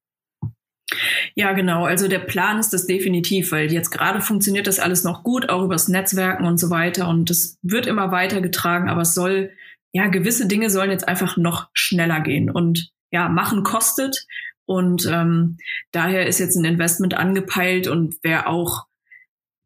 Ja, 1.35 1.53
genau. 1.53 1.85
Also 1.85 2.07
der 2.07 2.19
Plan 2.19 2.59
ist 2.59 2.73
das 2.73 2.85
definitiv, 2.85 3.51
weil 3.51 3.71
jetzt 3.71 3.91
gerade 3.91 4.21
funktioniert 4.21 4.67
das 4.67 4.79
alles 4.79 5.03
noch 5.03 5.23
gut, 5.23 5.49
auch 5.49 5.63
übers 5.63 5.87
Netzwerken 5.87 6.45
und 6.45 6.57
so 6.57 6.69
weiter. 6.69 7.07
Und 7.07 7.29
es 7.29 7.57
wird 7.61 7.87
immer 7.87 8.11
weitergetragen, 8.11 8.89
aber 8.89 9.01
es 9.01 9.13
soll, 9.13 9.51
ja, 9.93 10.07
gewisse 10.07 10.47
Dinge 10.47 10.69
sollen 10.69 10.91
jetzt 10.91 11.07
einfach 11.07 11.37
noch 11.37 11.69
schneller 11.73 12.19
gehen. 12.21 12.49
Und 12.49 12.91
ja, 13.11 13.29
machen 13.29 13.63
kostet. 13.63 14.25
Und 14.65 15.05
ähm, 15.05 15.57
daher 15.91 16.27
ist 16.27 16.39
jetzt 16.39 16.55
ein 16.55 16.65
Investment 16.65 17.13
angepeilt 17.13 17.87
und 17.87 18.15
wäre 18.23 18.47
auch 18.47 18.85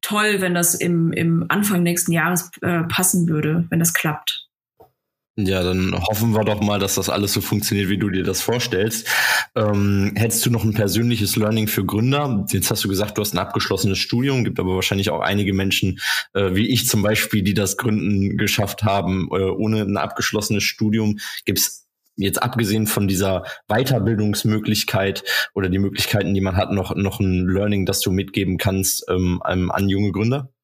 toll, 0.01 0.41
wenn 0.41 0.53
das 0.53 0.75
im, 0.75 1.11
im 1.11 1.45
Anfang 1.49 1.83
nächsten 1.83 2.11
Jahres 2.11 2.51
äh, 2.61 2.83
passen 2.83 3.27
würde, 3.27 3.65
wenn 3.69 3.79
das 3.79 3.93
klappt. 3.93 4.44
Ja, 5.37 5.63
dann 5.63 5.93
hoffen 5.93 6.33
wir 6.33 6.45
doch 6.45 6.61
mal, 6.61 6.79
dass 6.79 6.95
das 6.95 7.09
alles 7.09 7.33
so 7.33 7.41
funktioniert, 7.41 7.89
wie 7.89 7.97
du 7.97 8.09
dir 8.09 8.23
das 8.23 8.41
vorstellst. 8.41 9.05
Ähm, 9.53 10.13
hättest 10.15 10.45
du 10.45 10.49
noch 10.49 10.63
ein 10.63 10.73
persönliches 10.73 11.35
Learning 11.35 11.67
für 11.67 11.85
Gründer? 11.85 12.45
Jetzt 12.51 12.71
hast 12.71 12.85
du 12.85 12.87
gesagt, 12.87 13.17
du 13.17 13.21
hast 13.21 13.33
ein 13.33 13.39
abgeschlossenes 13.39 13.97
Studium, 13.97 14.45
gibt 14.45 14.61
aber 14.61 14.75
wahrscheinlich 14.75 15.09
auch 15.09 15.19
einige 15.19 15.53
Menschen, 15.53 15.99
äh, 16.33 16.55
wie 16.55 16.69
ich 16.69 16.87
zum 16.87 17.01
Beispiel, 17.01 17.41
die 17.41 17.53
das 17.53 17.75
Gründen 17.75 18.37
geschafft 18.37 18.83
haben, 18.83 19.27
äh, 19.29 19.43
ohne 19.43 19.81
ein 19.81 19.97
abgeschlossenes 19.97 20.63
Studium. 20.63 21.19
Gibt 21.43 21.59
es 21.59 21.85
jetzt 22.15 22.41
abgesehen 22.41 22.87
von 22.87 23.09
dieser 23.09 23.43
Weiterbildungsmöglichkeit 23.67 25.25
oder 25.53 25.67
die 25.67 25.79
Möglichkeiten, 25.79 26.33
die 26.33 26.39
man 26.39 26.55
hat, 26.55 26.71
noch, 26.71 26.95
noch 26.95 27.19
ein 27.19 27.45
Learning, 27.49 27.85
das 27.85 27.99
du 27.99 28.11
mitgeben 28.11 28.57
kannst 28.57 29.03
ähm, 29.09 29.41
an 29.41 29.89
junge 29.89 30.13
Gründer? 30.13 30.54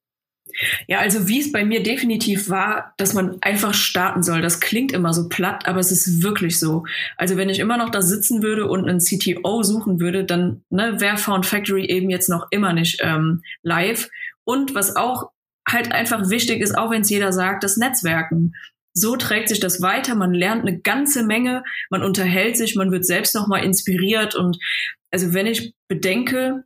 Ja, 0.88 1.00
also 1.00 1.28
wie 1.28 1.40
es 1.40 1.52
bei 1.52 1.66
mir 1.66 1.84
definitiv 1.84 2.50
war, 2.50 2.94
dass 2.98 3.14
man 3.14 3.38
einfach 3.42 3.74
starten 3.74 4.24
soll. 4.24 4.42
Das 4.42 4.60
klingt 4.60 4.92
immer 4.92 5.14
so 5.14 5.30
platt, 5.30 5.68
aber 5.68 5.80
es 5.80 5.92
ist 5.92 6.24
wirklich 6.24 6.60
so. 6.60 6.86
Also 7.18 7.38
wenn 7.38 7.50
ich 7.50 7.60
immer 7.60 7.78
noch 7.78 7.90
da 7.90 8.02
sitzen 8.02 8.44
würde 8.44 8.68
und 8.68 8.88
einen 8.88 9.00
CTO 9.00 9.64
suchen 9.64 10.00
würde, 10.00 10.24
dann 10.24 10.64
ne, 10.70 11.00
wäre 11.00 11.18
Found 11.18 11.46
Factory 11.46 11.86
eben 11.86 12.10
jetzt 12.10 12.30
noch 12.30 12.48
immer 12.52 12.74
nicht 12.74 13.00
ähm, 13.02 13.42
live. 13.64 14.10
Und 14.44 14.76
was 14.76 14.96
auch 14.96 15.32
halt 15.68 15.92
einfach 15.92 16.30
wichtig 16.30 16.62
ist, 16.62 16.78
auch 16.78 16.92
wenn 16.92 17.02
es 17.02 17.10
jeder 17.10 17.32
sagt, 17.32 17.64
das 17.64 17.78
Netzwerken. 17.78 18.54
So 18.94 19.16
trägt 19.16 19.50
sich 19.50 19.60
das 19.60 19.82
weiter. 19.82 20.16
Man 20.16 20.34
lernt 20.34 20.68
eine 20.68 20.80
ganze 20.80 21.24
Menge, 21.24 21.64
man 21.90 22.04
unterhält 22.04 22.58
sich, 22.58 22.76
man 22.76 22.92
wird 22.92 23.06
selbst 23.06 23.34
nochmal 23.36 23.64
inspiriert. 23.64 24.36
Und 24.36 24.58
also 25.12 25.34
wenn 25.34 25.48
ich 25.48 25.74
bedenke, 25.88 26.66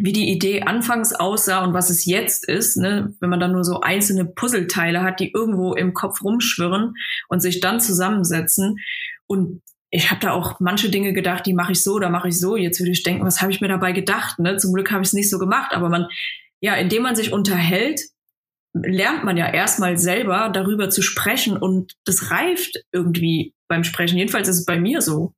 wie 0.00 0.12
die 0.12 0.30
Idee 0.30 0.62
anfangs 0.62 1.12
aussah 1.12 1.64
und 1.64 1.74
was 1.74 1.90
es 1.90 2.04
jetzt 2.04 2.48
ist, 2.48 2.76
ne, 2.76 3.14
wenn 3.20 3.30
man 3.30 3.40
dann 3.40 3.52
nur 3.52 3.64
so 3.64 3.80
einzelne 3.80 4.24
Puzzleteile 4.24 5.02
hat, 5.02 5.20
die 5.20 5.32
irgendwo 5.32 5.74
im 5.74 5.94
Kopf 5.94 6.22
rumschwirren 6.22 6.94
und 7.28 7.40
sich 7.40 7.60
dann 7.60 7.80
zusammensetzen. 7.80 8.78
Und 9.26 9.62
ich 9.90 10.10
habe 10.10 10.20
da 10.20 10.32
auch 10.32 10.60
manche 10.60 10.90
Dinge 10.90 11.12
gedacht, 11.12 11.46
die 11.46 11.54
mache 11.54 11.72
ich 11.72 11.82
so, 11.82 11.98
da 11.98 12.10
mache 12.10 12.28
ich 12.28 12.38
so. 12.38 12.56
Jetzt 12.56 12.78
würde 12.80 12.92
ich 12.92 13.02
denken, 13.02 13.24
was 13.24 13.40
habe 13.40 13.52
ich 13.52 13.60
mir 13.60 13.68
dabei 13.68 13.92
gedacht? 13.92 14.38
Ne? 14.38 14.56
Zum 14.56 14.72
Glück 14.72 14.90
habe 14.90 15.02
ich 15.02 15.08
es 15.08 15.14
nicht 15.14 15.30
so 15.30 15.38
gemacht, 15.38 15.72
aber 15.72 15.88
man, 15.88 16.08
ja, 16.60 16.74
indem 16.74 17.02
man 17.02 17.16
sich 17.16 17.32
unterhält, 17.32 18.00
lernt 18.74 19.24
man 19.24 19.36
ja 19.36 19.50
erstmal 19.52 19.98
selber 19.98 20.50
darüber 20.52 20.90
zu 20.90 21.02
sprechen 21.02 21.56
und 21.56 21.96
das 22.04 22.30
reift 22.30 22.78
irgendwie 22.92 23.54
beim 23.66 23.84
Sprechen. 23.84 24.18
Jedenfalls 24.18 24.48
ist 24.48 24.58
es 24.58 24.64
bei 24.64 24.78
mir 24.78 25.00
so. 25.00 25.32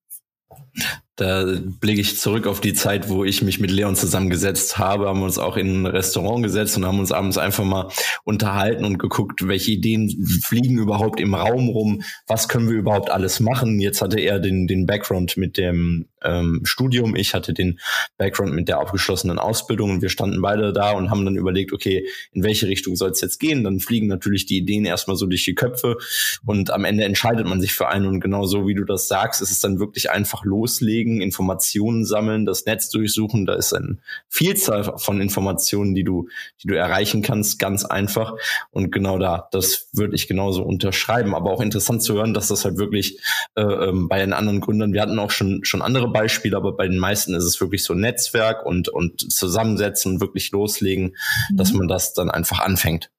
Da 1.20 1.44
blicke 1.80 2.00
ich 2.00 2.18
zurück 2.18 2.46
auf 2.46 2.62
die 2.62 2.72
Zeit, 2.72 3.10
wo 3.10 3.24
ich 3.24 3.42
mich 3.42 3.60
mit 3.60 3.70
Leon 3.70 3.94
zusammengesetzt 3.94 4.78
habe, 4.78 5.06
haben 5.06 5.22
uns 5.22 5.36
auch 5.36 5.58
in 5.58 5.82
ein 5.82 5.86
Restaurant 5.86 6.42
gesetzt 6.42 6.78
und 6.78 6.86
haben 6.86 6.98
uns 6.98 7.12
abends 7.12 7.36
einfach 7.36 7.62
mal 7.62 7.90
unterhalten 8.24 8.86
und 8.86 8.98
geguckt, 8.98 9.46
welche 9.46 9.72
Ideen 9.72 10.08
fliegen 10.42 10.78
überhaupt 10.78 11.20
im 11.20 11.34
Raum 11.34 11.68
rum, 11.68 12.02
was 12.26 12.48
können 12.48 12.70
wir 12.70 12.76
überhaupt 12.76 13.10
alles 13.10 13.38
machen. 13.38 13.80
Jetzt 13.80 14.00
hatte 14.00 14.18
er 14.18 14.38
den, 14.38 14.66
den 14.66 14.86
Background 14.86 15.36
mit 15.36 15.58
dem 15.58 16.06
ähm, 16.22 16.62
Studium, 16.64 17.14
ich 17.14 17.34
hatte 17.34 17.52
den 17.52 17.80
Background 18.16 18.54
mit 18.54 18.68
der 18.68 18.78
abgeschlossenen 18.78 19.38
Ausbildung 19.38 19.90
und 19.90 20.02
wir 20.02 20.08
standen 20.08 20.40
beide 20.40 20.72
da 20.72 20.92
und 20.92 21.10
haben 21.10 21.26
dann 21.26 21.36
überlegt, 21.36 21.74
okay, 21.74 22.06
in 22.32 22.42
welche 22.42 22.66
Richtung 22.66 22.96
soll 22.96 23.10
es 23.10 23.20
jetzt 23.20 23.40
gehen? 23.40 23.62
Dann 23.62 23.80
fliegen 23.80 24.06
natürlich 24.06 24.46
die 24.46 24.56
Ideen 24.56 24.86
erstmal 24.86 25.16
so 25.16 25.26
durch 25.26 25.44
die 25.44 25.54
Köpfe 25.54 25.98
und 26.46 26.70
am 26.70 26.86
Ende 26.86 27.04
entscheidet 27.04 27.46
man 27.46 27.60
sich 27.60 27.74
für 27.74 27.88
einen 27.88 28.06
und 28.06 28.20
genau 28.20 28.46
so 28.46 28.66
wie 28.66 28.74
du 28.74 28.84
das 28.84 29.06
sagst, 29.06 29.42
ist 29.42 29.50
es 29.50 29.60
dann 29.60 29.80
wirklich 29.80 30.10
einfach 30.10 30.44
loslegen 30.44 31.09
beschäftigen, 31.10 31.20
Informationen 31.20 32.04
sammeln, 32.04 32.46
das 32.46 32.64
Netz 32.66 32.90
durchsuchen. 32.90 33.46
Da 33.46 33.54
ist 33.54 33.72
eine 33.74 33.98
Vielzahl 34.28 34.98
von 34.98 35.20
Informationen, 35.20 35.94
die 35.94 36.04
du, 36.04 36.28
die 36.62 36.68
du 36.68 36.74
erreichen 36.74 37.22
kannst, 37.22 37.58
ganz 37.58 37.84
einfach. 37.84 38.34
Und 38.70 38.92
genau 38.92 39.18
da, 39.18 39.48
das 39.52 39.88
würde 39.92 40.14
ich 40.14 40.28
genauso 40.28 40.62
unterschreiben. 40.62 41.34
Aber 41.34 41.50
auch 41.50 41.60
interessant 41.60 42.02
zu 42.02 42.14
hören, 42.14 42.34
dass 42.34 42.48
das 42.48 42.64
halt 42.64 42.78
wirklich 42.78 43.20
äh, 43.56 43.62
ähm, 43.62 44.08
bei 44.08 44.18
den 44.18 44.32
anderen 44.32 44.60
Gründern, 44.60 44.92
wir 44.92 45.02
hatten 45.02 45.18
auch 45.18 45.30
schon, 45.30 45.64
schon 45.64 45.82
andere 45.82 46.10
Beispiele, 46.10 46.56
aber 46.56 46.76
bei 46.76 46.86
den 46.86 46.98
meisten 46.98 47.34
ist 47.34 47.44
es 47.44 47.60
wirklich 47.60 47.84
so 47.84 47.94
Netzwerk 47.94 48.64
und, 48.64 48.88
und 48.88 49.32
zusammensetzen 49.32 50.20
wirklich 50.20 50.50
loslegen, 50.52 51.16
mhm. 51.50 51.56
dass 51.56 51.72
man 51.72 51.88
das 51.88 52.14
dann 52.14 52.30
einfach 52.30 52.60
anfängt. 52.60 53.10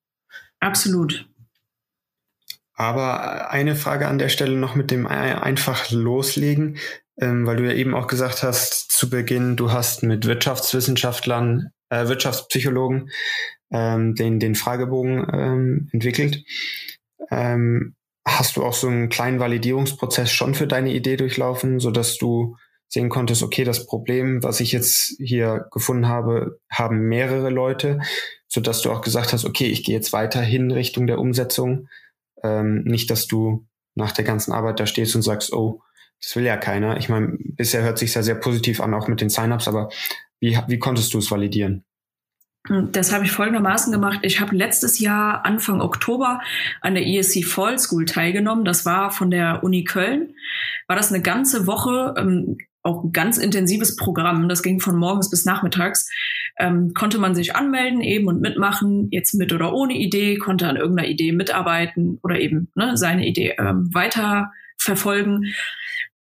Absolut. 0.60 1.26
Aber 2.82 3.52
eine 3.52 3.76
Frage 3.76 4.08
an 4.08 4.18
der 4.18 4.30
Stelle 4.30 4.56
noch 4.56 4.74
mit 4.74 4.90
dem 4.90 5.06
einfach 5.06 5.92
loslegen 5.92 6.78
ähm, 7.20 7.46
weil 7.46 7.58
du 7.58 7.66
ja 7.66 7.74
eben 7.74 7.94
auch 7.94 8.08
gesagt 8.08 8.44
hast 8.44 8.92
zu 8.92 9.10
Beginn, 9.10 9.56
du 9.56 9.72
hast 9.72 10.04
mit 10.04 10.26
Wirtschaftswissenschaftlern, 10.26 11.72
äh, 11.90 12.08
Wirtschaftspsychologen 12.08 13.10
ähm, 13.72 14.16
den, 14.16 14.40
den 14.40 14.56
Fragebogen 14.56 15.28
ähm, 15.34 15.90
entwickelt. 15.92 16.44
Ähm, 17.30 17.96
hast 18.26 18.58
du 18.58 18.64
auch 18.64 18.74
so 18.74 18.88
einen 18.88 19.10
kleinen 19.10 19.40
Validierungsprozess 19.40 20.32
schon 20.32 20.54
für 20.54 20.68
deine 20.68 20.94
Idee 20.94 21.18
durchlaufen, 21.18 21.80
so 21.80 21.92
dass 21.92 22.18
du 22.18 22.56
sehen 22.88 23.10
konntest, 23.10 23.42
okay, 23.42 23.64
das 23.64 23.86
Problem, 23.86 24.44
was 24.44 24.60
ich 24.60 24.74
jetzt 24.74 25.16
hier 25.18 25.68
gefunden 25.72 26.08
habe, 26.08 26.60
haben 26.70 27.08
mehrere 27.08 27.50
Leute, 27.50 28.02
so 28.48 28.60
dass 28.60 28.82
du 28.82 28.92
auch 28.92 29.02
gesagt 29.02 29.32
hast, 29.32 29.46
okay, 29.46 29.68
ich 29.68 29.84
gehe 29.84 29.96
jetzt 29.96 30.12
weiterhin 30.12 30.72
Richtung 30.72 31.08
der 31.08 31.20
Umsetzung. 31.20 31.88
Ähm, 32.44 32.84
nicht, 32.84 33.10
dass 33.10 33.28
du 33.28 33.66
nach 33.96 34.12
der 34.12 34.26
ganzen 34.26 34.52
Arbeit 34.52 34.80
da 34.80 34.86
stehst 34.86 35.16
und 35.16 35.22
sagst, 35.22 35.54
oh, 35.54 35.82
das 36.22 36.36
will 36.36 36.44
ja 36.44 36.58
keiner. 36.58 36.98
Ich 36.98 37.10
meine, 37.10 37.38
bisher 37.40 37.82
hört 37.84 37.98
sich 37.98 38.14
ja 38.14 38.22
sehr 38.22 38.36
positiv 38.36 38.80
an, 38.80 38.94
auch 38.94 39.08
mit 39.08 39.22
den 39.22 39.30
Sign-ups, 39.30 39.68
aber 39.68 39.90
wie, 40.40 40.58
wie 40.68 40.80
konntest 40.80 41.14
du 41.14 41.18
es 41.18 41.32
validieren? 41.32 41.84
Das 42.92 43.12
habe 43.12 43.26
ich 43.26 43.32
folgendermaßen 43.32 43.92
gemacht. 43.92 44.20
Ich 44.22 44.40
habe 44.40 44.56
letztes 44.56 45.00
Jahr 45.00 45.46
Anfang 45.46 45.82
Oktober 45.82 46.42
an 46.82 46.94
der 46.94 47.08
ESC 47.08 47.44
Fall 47.44 47.80
School 47.80 48.06
teilgenommen. 48.06 48.66
Das 48.66 48.86
war 48.86 49.10
von 49.10 49.32
der 49.32 49.64
Uni 49.64 49.84
Köln. 49.84 50.36
War 50.88 50.96
das 50.96 51.12
eine 51.12 51.24
ganze 51.24 51.66
Woche, 51.66 52.14
ähm, 52.18 52.58
auch 52.84 53.04
ein 53.04 53.14
ganz 53.14 53.40
intensives 53.40 53.96
Programm. 53.96 54.48
Das 54.48 54.62
ging 54.62 54.80
von 54.80 54.96
morgens 54.96 55.32
bis 55.32 55.44
nachmittags. 55.44 56.08
Ähm, 56.60 56.94
konnte 56.94 57.18
man 57.18 57.34
sich 57.34 57.56
anmelden 57.56 58.02
eben 58.02 58.28
und 58.28 58.42
mitmachen, 58.42 59.08
jetzt 59.10 59.34
mit 59.34 59.54
oder 59.54 59.74
ohne 59.74 59.96
Idee, 59.96 60.38
konnte 60.38 60.68
an 60.68 60.76
irgendeiner 60.76 61.10
Idee 61.10 61.32
mitarbeiten 61.32 62.20
oder 62.22 62.40
eben 62.40 62.72
ne, 62.76 62.96
seine 62.96 63.26
Idee 63.26 63.56
ähm, 63.58 63.90
weiter 63.92 64.52
verfolgen 64.78 65.52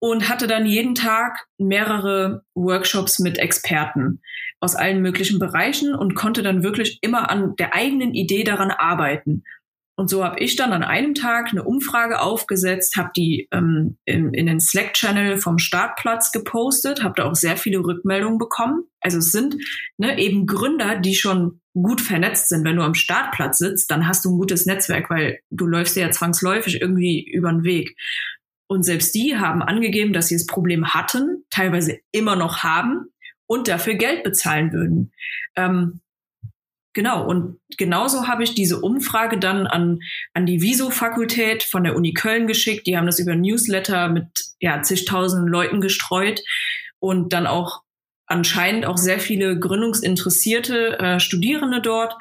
und 0.01 0.29
hatte 0.29 0.47
dann 0.47 0.67
jeden 0.67 0.95
Tag 0.95 1.47
mehrere 1.59 2.43
Workshops 2.55 3.19
mit 3.19 3.39
Experten 3.39 4.21
aus 4.59 4.75
allen 4.75 5.03
möglichen 5.03 5.39
Bereichen 5.39 5.95
und 5.95 6.15
konnte 6.15 6.43
dann 6.43 6.63
wirklich 6.63 6.99
immer 7.03 7.31
an 7.31 7.55
der 7.57 7.75
eigenen 7.75 8.15
Idee 8.15 8.45
daran 8.45 8.71
arbeiten. 8.71 9.45
Und 10.01 10.09
so 10.09 10.25
habe 10.25 10.41
ich 10.41 10.57
dann 10.57 10.73
an 10.73 10.83
einem 10.83 11.13
Tag 11.13 11.51
eine 11.51 11.63
Umfrage 11.63 12.23
aufgesetzt, 12.23 12.97
habe 12.97 13.11
die 13.15 13.49
ähm, 13.53 13.99
in, 14.07 14.33
in 14.33 14.47
den 14.47 14.59
Slack-Channel 14.59 15.37
vom 15.37 15.59
Startplatz 15.59 16.33
gepostet, 16.33 17.03
habe 17.03 17.13
da 17.19 17.25
auch 17.25 17.35
sehr 17.35 17.59
viele 17.59 17.81
Rückmeldungen 17.81 18.39
bekommen. 18.39 18.85
Also 19.03 19.19
es 19.19 19.31
sind 19.31 19.57
ne, 19.99 20.19
eben 20.19 20.47
Gründer, 20.47 20.97
die 20.97 21.15
schon 21.15 21.61
gut 21.75 22.01
vernetzt 22.01 22.49
sind. 22.49 22.65
Wenn 22.65 22.77
du 22.77 22.83
am 22.83 22.95
Startplatz 22.95 23.59
sitzt, 23.59 23.91
dann 23.91 24.09
hast 24.09 24.25
du 24.25 24.31
ein 24.31 24.39
gutes 24.39 24.65
Netzwerk, 24.65 25.11
weil 25.11 25.41
du 25.51 25.67
läufst 25.67 25.95
ja 25.97 26.11
zwangsläufig 26.11 26.81
irgendwie 26.81 27.23
über 27.31 27.51
den 27.53 27.65
Weg. 27.65 27.95
Und 28.71 28.85
selbst 28.85 29.17
die 29.17 29.37
haben 29.37 29.63
angegeben, 29.63 30.13
dass 30.13 30.29
sie 30.29 30.37
das 30.37 30.47
Problem 30.47 30.95
hatten, 30.95 31.45
teilweise 31.51 31.99
immer 32.13 32.37
noch 32.37 32.59
haben 32.63 33.07
und 33.47 33.67
dafür 33.67 33.95
Geld 33.95 34.23
bezahlen 34.23 34.73
würden. 34.73 35.13
Ähm, 35.57 35.99
genau, 36.93 37.27
und 37.27 37.59
genauso 37.77 38.29
habe 38.29 38.45
ich 38.45 38.55
diese 38.55 38.81
Umfrage 38.81 39.41
dann 39.41 39.67
an, 39.67 39.99
an 40.35 40.47
die 40.47 40.63
Viso-Fakultät 40.63 41.65
von 41.65 41.83
der 41.83 41.97
Uni 41.97 42.13
Köln 42.13 42.47
geschickt. 42.47 42.87
Die 42.87 42.97
haben 42.97 43.07
das 43.07 43.19
über 43.19 43.35
Newsletter 43.35 44.09
mit 44.09 44.29
ja, 44.61 44.83
zigtausenden 44.83 45.49
Leuten 45.49 45.81
gestreut 45.81 46.41
und 47.01 47.33
dann 47.33 47.49
auch 47.49 47.83
anscheinend 48.27 48.87
auch 48.87 48.99
sehr 48.99 49.19
viele 49.19 49.59
gründungsinteressierte 49.59 50.97
äh, 51.01 51.19
Studierende 51.19 51.81
dort 51.81 52.15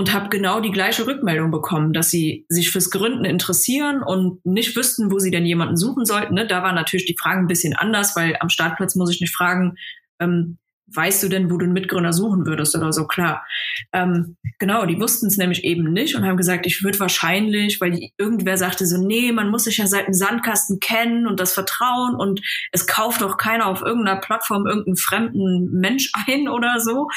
und 0.00 0.14
habe 0.14 0.30
genau 0.30 0.62
die 0.62 0.70
gleiche 0.70 1.06
Rückmeldung 1.06 1.50
bekommen, 1.50 1.92
dass 1.92 2.08
sie 2.08 2.46
sich 2.48 2.70
fürs 2.70 2.88
Gründen 2.88 3.26
interessieren 3.26 4.02
und 4.02 4.42
nicht 4.46 4.74
wüssten, 4.74 5.12
wo 5.12 5.18
sie 5.18 5.30
denn 5.30 5.44
jemanden 5.44 5.76
suchen 5.76 6.06
sollten. 6.06 6.32
Ne? 6.32 6.46
Da 6.46 6.62
war 6.62 6.72
natürlich 6.72 7.04
die 7.04 7.18
Frage 7.20 7.40
ein 7.40 7.48
bisschen 7.48 7.76
anders, 7.76 8.16
weil 8.16 8.34
am 8.40 8.48
Startplatz 8.48 8.94
muss 8.94 9.12
ich 9.12 9.20
nicht 9.20 9.36
fragen, 9.36 9.76
ähm, 10.18 10.56
weißt 10.94 11.22
du 11.22 11.28
denn, 11.28 11.50
wo 11.50 11.56
du 11.56 11.64
einen 11.64 11.72
Mitgründer 11.72 12.12
suchen 12.12 12.46
würdest 12.46 12.76
oder 12.76 12.92
so, 12.92 13.06
klar. 13.06 13.44
Ähm, 13.92 14.36
genau, 14.58 14.86
die 14.86 15.00
wussten 15.00 15.26
es 15.26 15.36
nämlich 15.36 15.64
eben 15.64 15.92
nicht 15.92 16.16
und 16.16 16.26
haben 16.26 16.36
gesagt, 16.36 16.66
ich 16.66 16.82
würde 16.82 17.00
wahrscheinlich, 17.00 17.80
weil 17.80 17.92
die, 17.92 18.12
irgendwer 18.18 18.56
sagte 18.56 18.86
so, 18.86 18.96
nee, 18.96 19.32
man 19.32 19.50
muss 19.50 19.64
sich 19.64 19.78
ja 19.78 19.86
seit 19.86 20.06
dem 20.06 20.14
Sandkasten 20.14 20.80
kennen 20.80 21.26
und 21.26 21.40
das 21.40 21.52
Vertrauen 21.52 22.14
und 22.14 22.40
es 22.72 22.86
kauft 22.86 23.22
doch 23.22 23.36
keiner 23.36 23.66
auf 23.66 23.82
irgendeiner 23.82 24.20
Plattform 24.20 24.66
irgendeinen 24.66 24.96
fremden 24.96 25.70
Mensch 25.78 26.10
ein 26.26 26.48
oder 26.48 26.80
so. 26.80 27.08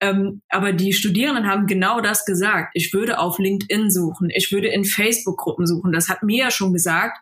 Ähm, 0.00 0.42
aber 0.48 0.72
die 0.72 0.92
Studierenden 0.92 1.46
haben 1.46 1.66
genau 1.66 2.00
das 2.00 2.24
gesagt. 2.24 2.70
Ich 2.74 2.92
würde 2.92 3.18
auf 3.18 3.38
LinkedIn 3.38 3.90
suchen, 3.90 4.30
ich 4.30 4.52
würde 4.52 4.68
in 4.68 4.84
Facebook-Gruppen 4.84 5.66
suchen. 5.66 5.92
Das 5.92 6.08
hat 6.08 6.22
mir 6.22 6.44
ja 6.44 6.50
schon 6.50 6.72
gesagt, 6.72 7.18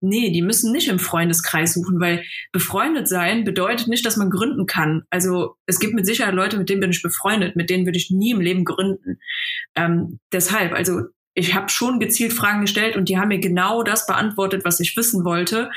Nee, 0.00 0.30
die 0.30 0.42
müssen 0.42 0.72
nicht 0.72 0.88
im 0.88 0.98
Freundeskreis 0.98 1.74
suchen, 1.74 1.98
weil 2.00 2.24
befreundet 2.52 3.08
sein 3.08 3.44
bedeutet 3.44 3.88
nicht, 3.88 4.04
dass 4.04 4.16
man 4.16 4.30
gründen 4.30 4.66
kann. 4.66 5.04
Also 5.10 5.56
es 5.66 5.80
gibt 5.80 5.94
mit 5.94 6.04
Sicherheit 6.04 6.34
Leute, 6.34 6.58
mit 6.58 6.68
denen 6.68 6.80
bin 6.80 6.90
ich 6.90 7.02
befreundet, 7.02 7.56
mit 7.56 7.70
denen 7.70 7.86
würde 7.86 7.96
ich 7.96 8.10
nie 8.10 8.32
im 8.32 8.40
Leben 8.40 8.64
gründen. 8.64 9.18
Ähm, 9.74 10.20
deshalb, 10.32 10.74
also 10.74 11.02
ich 11.34 11.54
habe 11.54 11.68
schon 11.68 12.00
gezielt 12.00 12.32
Fragen 12.32 12.60
gestellt 12.60 12.96
und 12.96 13.08
die 13.08 13.18
haben 13.18 13.28
mir 13.28 13.40
genau 13.40 13.82
das 13.82 14.06
beantwortet, 14.06 14.64
was 14.64 14.80
ich 14.80 14.96
wissen 14.96 15.24
wollte. 15.24 15.70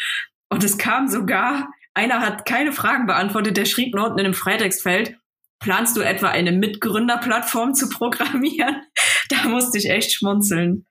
Und 0.49 0.63
es 0.63 0.77
kam 0.77 1.07
sogar, 1.07 1.69
einer 1.93 2.21
hat 2.21 2.45
keine 2.45 2.71
Fragen 2.71 3.07
beantwortet, 3.07 3.57
der 3.57 3.65
schrieb 3.65 3.95
nur 3.95 4.05
unten 4.05 4.19
in 4.19 4.25
einem 4.25 4.33
Freitextfeld, 4.33 5.17
planst 5.59 5.97
du 5.97 6.01
etwa 6.01 6.27
eine 6.27 6.51
Mitgründerplattform 6.51 7.73
zu 7.73 7.89
programmieren? 7.89 8.81
Da 9.29 9.49
musste 9.49 9.77
ich 9.77 9.89
echt 9.89 10.13
schmunzeln. 10.13 10.85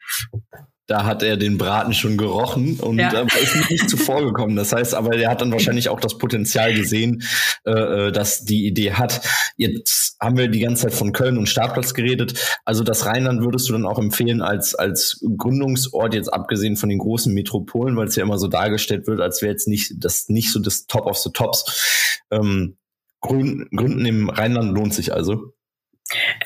Da 0.87 1.05
hat 1.05 1.23
er 1.23 1.37
den 1.37 1.59
Braten 1.59 1.93
schon 1.93 2.17
gerochen 2.17 2.79
und 2.79 2.99
ja. 2.99 3.23
äh, 3.23 3.43
ist 3.43 3.71
nicht 3.71 3.91
zuvor 3.91 4.25
gekommen. 4.25 4.55
Das 4.55 4.73
heißt, 4.73 4.95
aber 4.95 5.17
er 5.17 5.31
hat 5.31 5.41
dann 5.41 5.53
wahrscheinlich 5.53 5.89
auch 5.89 5.99
das 5.99 6.17
Potenzial 6.19 6.75
gesehen, 6.75 7.25
äh, 7.65 7.71
äh, 7.71 8.13
dass 8.13 8.45
die 8.45 8.67
Idee 8.67 8.93
hat. 8.93 9.21
Jetzt 9.57 10.17
haben 10.21 10.37
wir 10.37 10.49
die 10.49 10.61
ganze 10.61 10.85
Zeit 10.85 10.95
von 10.95 11.13
Köln 11.13 11.39
und 11.39 11.49
Startplatz 11.49 11.93
geredet. 11.93 12.59
Also 12.65 12.85
das 12.85 13.05
Rheinland 13.07 13.43
würdest 13.43 13.69
du 13.69 13.73
dann 13.73 13.87
auch 13.87 13.99
empfehlen 13.99 14.43
als 14.43 14.75
als 14.75 15.25
Gründungsort 15.37 16.15
jetzt 16.15 16.33
abgesehen 16.33 16.77
von 16.77 16.89
den 16.89 16.99
großen 16.99 17.35
Metropolen, 17.35 17.97
weil 17.97 18.07
es 18.07 18.17
ja 18.17 18.23
immer 18.23 18.39
so 18.39 18.47
dargestellt 18.47 19.07
wird, 19.07 19.21
als 19.21 19.43
wäre 19.43 19.53
jetzt 19.53 19.69
nicht 19.69 19.95
das 19.99 20.29
nicht 20.29 20.53
so 20.53 20.61
das 20.61 20.87
Top 20.87 21.07
of 21.07 21.19
the 21.19 21.31
Tops. 21.33 22.23
Ähm, 22.31 22.77
Gründen 23.21 24.07
im 24.07 24.29
Rheinland 24.29 24.73
lohnt 24.73 24.95
sich 24.95 25.13
also. 25.13 25.56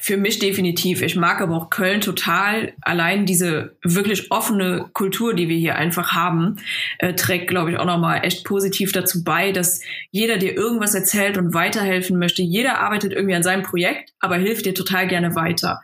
Für 0.01 0.17
mich 0.17 0.39
definitiv. 0.39 1.03
Ich 1.03 1.17
mag 1.17 1.41
aber 1.43 1.55
auch 1.55 1.71
Köln 1.71 2.01
total. 2.01 2.73
Allein 2.81 3.27
diese 3.27 3.77
wirklich 3.83 4.31
offene 4.31 4.89
Kultur, 4.95 5.35
die 5.35 5.49
wir 5.49 5.59
hier 5.59 5.77
einfach 5.77 6.13
haben, 6.13 6.57
äh, 6.99 7.15
trägt, 7.15 7.49
glaube 7.49 7.71
ich, 7.71 7.79
auch 7.79 7.85
nochmal 7.85 8.25
echt 8.25 8.45
positiv 8.45 8.93
dazu 8.93 9.23
bei, 9.23 9.53
dass 9.53 9.83
jeder 10.11 10.39
dir 10.39 10.55
irgendwas 10.55 10.95
erzählt 10.95 11.37
und 11.37 11.53
weiterhelfen 11.53 12.19
möchte. 12.19 12.43
Jeder 12.43 12.79
arbeitet 12.79 13.13
irgendwie 13.13 13.35
an 13.35 13.43
seinem 13.43 13.63
Projekt, 13.63 14.15
aber 14.19 14.37
hilft 14.37 14.65
dir 14.65 14.75
total 14.75 15.07
gerne 15.09 15.35
weiter. 15.35 15.83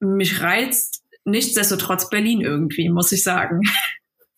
Mich 0.00 0.40
reizt 0.40 1.02
nichtsdestotrotz 1.24 2.08
Berlin 2.08 2.40
irgendwie, 2.40 2.88
muss 2.88 3.12
ich 3.12 3.22
sagen. 3.22 3.60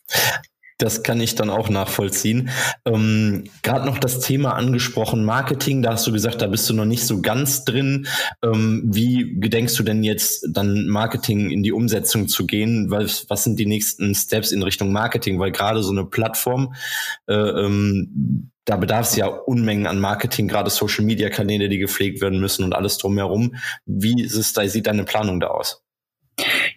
Das 0.79 1.03
kann 1.03 1.21
ich 1.21 1.35
dann 1.35 1.51
auch 1.51 1.69
nachvollziehen. 1.69 2.51
Ähm, 2.85 3.45
Gerade 3.65 3.85
noch 3.85 3.99
das 3.99 4.21
Thema 4.21 4.55
angesprochen, 4.55 5.25
Marketing, 5.25 5.83
da 5.83 5.93
hast 5.93 6.07
du 6.07 6.13
gesagt, 6.13 6.41
da 6.41 6.47
bist 6.47 6.71
du 6.71 6.75
noch 6.75 6.85
nicht 6.85 7.05
so 7.05 7.21
ganz 7.21 7.65
drin. 7.65 8.07
Ähm, 8.45 8.85
wie 8.87 9.35
gedenkst 9.41 9.77
du 9.77 9.83
denn 9.83 10.05
jetzt 10.05 10.47
dann 10.49 10.87
Marketing 10.87 11.51
in 11.51 11.65
die 11.65 11.73
Umsetzung 11.73 12.29
zu 12.29 12.47
gehen? 12.47 12.93
Was, 12.93 13.29
was 13.29 13.43
sind 13.43 13.59
die 13.59 13.67
nächsten 13.67 14.15
Steps 14.15 14.53
in 14.53 14.63
Richtung 14.63 14.93
Marketing? 14.93 15.41
Weil 15.41 15.51
gerade 15.51 15.83
so 15.83 15.91
eine 15.91 16.05
Plattform, 16.05 16.75
äh, 17.27 17.35
ähm, 17.35 18.53
da 18.65 18.77
bedarf 18.77 19.09
es 19.09 19.17
ja 19.17 19.27
Unmengen 19.27 19.89
an 19.89 19.99
Marketing, 19.99 20.47
gerade 20.47 20.71
Social-Media-Kanäle, 20.71 21.69
die 21.69 21.79
gepflegt 21.79 22.21
werden 22.21 22.39
müssen 22.39 22.63
und 22.63 22.75
alles 22.75 22.99
drumherum. 22.99 23.57
Wie 23.85 24.23
ist 24.23 24.35
es, 24.35 24.53
da 24.53 24.69
sieht 24.69 24.87
deine 24.87 25.05
Planung 25.05 25.41
da 25.41 25.49
aus? 25.49 25.83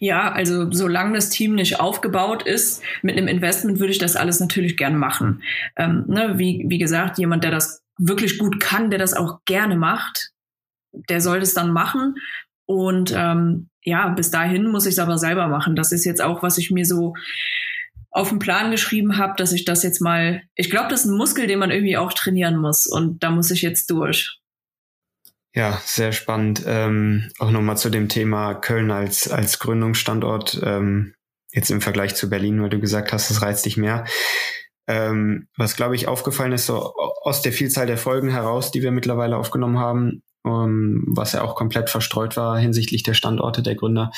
Ja, 0.03 0.31
also 0.31 0.71
solange 0.71 1.13
das 1.13 1.29
Team 1.29 1.53
nicht 1.53 1.79
aufgebaut 1.79 2.41
ist, 2.41 2.81
mit 3.03 3.15
einem 3.15 3.27
Investment 3.27 3.79
würde 3.79 3.91
ich 3.91 3.99
das 3.99 4.15
alles 4.15 4.39
natürlich 4.39 4.75
gern 4.75 4.97
machen. 4.97 5.43
Ähm, 5.75 6.05
ne, 6.07 6.39
wie, 6.39 6.65
wie 6.67 6.79
gesagt, 6.79 7.19
jemand, 7.19 7.43
der 7.43 7.51
das 7.51 7.83
wirklich 7.99 8.39
gut 8.39 8.59
kann, 8.59 8.89
der 8.89 8.97
das 8.97 9.13
auch 9.13 9.41
gerne 9.45 9.75
macht, 9.75 10.31
der 10.91 11.21
soll 11.21 11.39
das 11.39 11.53
dann 11.53 11.71
machen. 11.71 12.15
Und 12.65 13.13
ähm, 13.15 13.69
ja, 13.83 14.09
bis 14.09 14.31
dahin 14.31 14.71
muss 14.71 14.87
ich 14.87 14.93
es 14.93 14.99
aber 14.99 15.19
selber 15.19 15.47
machen. 15.47 15.75
Das 15.75 15.91
ist 15.91 16.03
jetzt 16.03 16.23
auch, 16.23 16.41
was 16.41 16.57
ich 16.57 16.71
mir 16.71 16.85
so 16.85 17.13
auf 18.09 18.29
den 18.29 18.39
Plan 18.39 18.71
geschrieben 18.71 19.19
habe, 19.19 19.35
dass 19.37 19.53
ich 19.53 19.65
das 19.65 19.83
jetzt 19.83 20.01
mal, 20.01 20.41
ich 20.55 20.71
glaube, 20.71 20.89
das 20.89 21.01
ist 21.01 21.11
ein 21.11 21.17
Muskel, 21.17 21.45
den 21.45 21.59
man 21.59 21.69
irgendwie 21.69 21.97
auch 21.97 22.13
trainieren 22.13 22.57
muss. 22.57 22.87
Und 22.87 23.21
da 23.21 23.29
muss 23.29 23.51
ich 23.51 23.61
jetzt 23.61 23.91
durch. 23.91 24.40
Ja, 25.53 25.81
sehr 25.83 26.13
spannend. 26.13 26.63
Ähm, 26.65 27.29
auch 27.39 27.51
nochmal 27.51 27.77
zu 27.77 27.89
dem 27.89 28.07
Thema 28.07 28.53
Köln 28.53 28.89
als, 28.89 29.29
als 29.29 29.59
Gründungsstandort, 29.59 30.61
ähm, 30.63 31.13
jetzt 31.51 31.71
im 31.71 31.81
Vergleich 31.81 32.15
zu 32.15 32.29
Berlin, 32.29 32.61
weil 32.61 32.69
du 32.69 32.79
gesagt 32.79 33.11
hast, 33.11 33.29
es 33.29 33.41
reizt 33.41 33.65
dich 33.65 33.75
mehr. 33.75 34.05
Ähm, 34.87 35.47
was, 35.57 35.75
glaube 35.75 35.95
ich, 35.95 36.07
aufgefallen 36.07 36.53
ist, 36.53 36.67
so 36.67 36.93
aus 37.21 37.41
der 37.41 37.51
Vielzahl 37.51 37.85
der 37.85 37.97
Folgen 37.97 38.29
heraus, 38.29 38.71
die 38.71 38.81
wir 38.81 38.91
mittlerweile 38.91 39.37
aufgenommen 39.37 39.77
haben, 39.77 40.23
um, 40.43 40.51
ähm, 40.51 41.03
was 41.07 41.33
ja 41.33 41.43
auch 41.43 41.55
komplett 41.55 41.89
verstreut 41.89 42.35
war 42.37 42.57
hinsichtlich 42.57 43.03
der 43.03 43.13
Standorte 43.13 43.61
der 43.61 43.75
Gründer, 43.75 44.11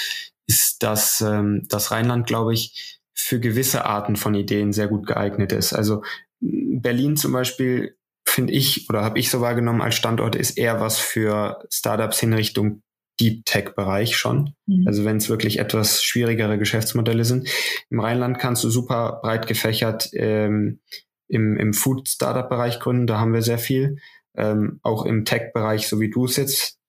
ist, 0.48 0.84
dass 0.84 1.19
ähm, 1.22 1.65
das 1.67 1.91
Rheinland, 1.91 2.28
glaube 2.28 2.54
ich, 2.54 3.00
für 3.13 3.39
gewisse 3.39 3.86
Arten 3.86 4.15
von 4.15 4.36
Ideen 4.36 4.72
sehr 4.72 4.88
gut 4.88 5.08
geeignet 5.08 5.52
ist. 5.52 5.74
Also 5.74 6.04
Berlin 6.39 7.17
zum 7.17 7.32
Beispiel 7.32 7.96
finde 8.34 8.54
ich 8.54 8.89
oder 8.89 9.04
habe 9.04 9.19
ich 9.19 9.30
so 9.30 9.41
wahrgenommen 9.41 9.82
als 9.82 9.96
Standort, 9.96 10.36
ist 10.36 10.58
eher 10.58 10.82
was 10.82 10.98
für 10.98 11.63
Startups 11.69 12.24
in 12.24 12.34
Richtung 12.34 12.82
Deep 13.19 13.46
Tech-Bereich 13.46 14.17
schon. 14.17 14.56
Mhm. 14.65 14.88
Also 14.88 15.06
wenn 15.06 15.17
es 15.17 15.30
wirklich 15.30 15.60
etwas 15.60 16.04
schwierigere 16.04 16.58
Geschäftsmodelle 16.58 17.26
sind. 17.26 17.48
Im 17.91 18.00
Rheinland 18.00 18.39
kannst 18.39 18.63
du 18.63 18.69
super 18.69 19.19
breit 19.22 19.48
gefächert 19.48 20.10
ähm, 20.13 20.80
im, 21.28 21.58
im 21.58 21.74
Food-Startup-Bereich 21.74 22.80
gründen, 22.80 23.08
da 23.08 23.19
haben 23.19 23.34
wir 23.34 23.43
sehr 23.43 23.60
viel. 23.60 23.98
Ähm, 24.36 24.80
auch 24.82 25.06
im 25.06 25.26
Tech-Bereich, 25.26 25.88
so 25.88 26.00
wie 26.00 26.10
du 26.10 26.26
es 26.26 26.38
jetzt, 26.38 26.80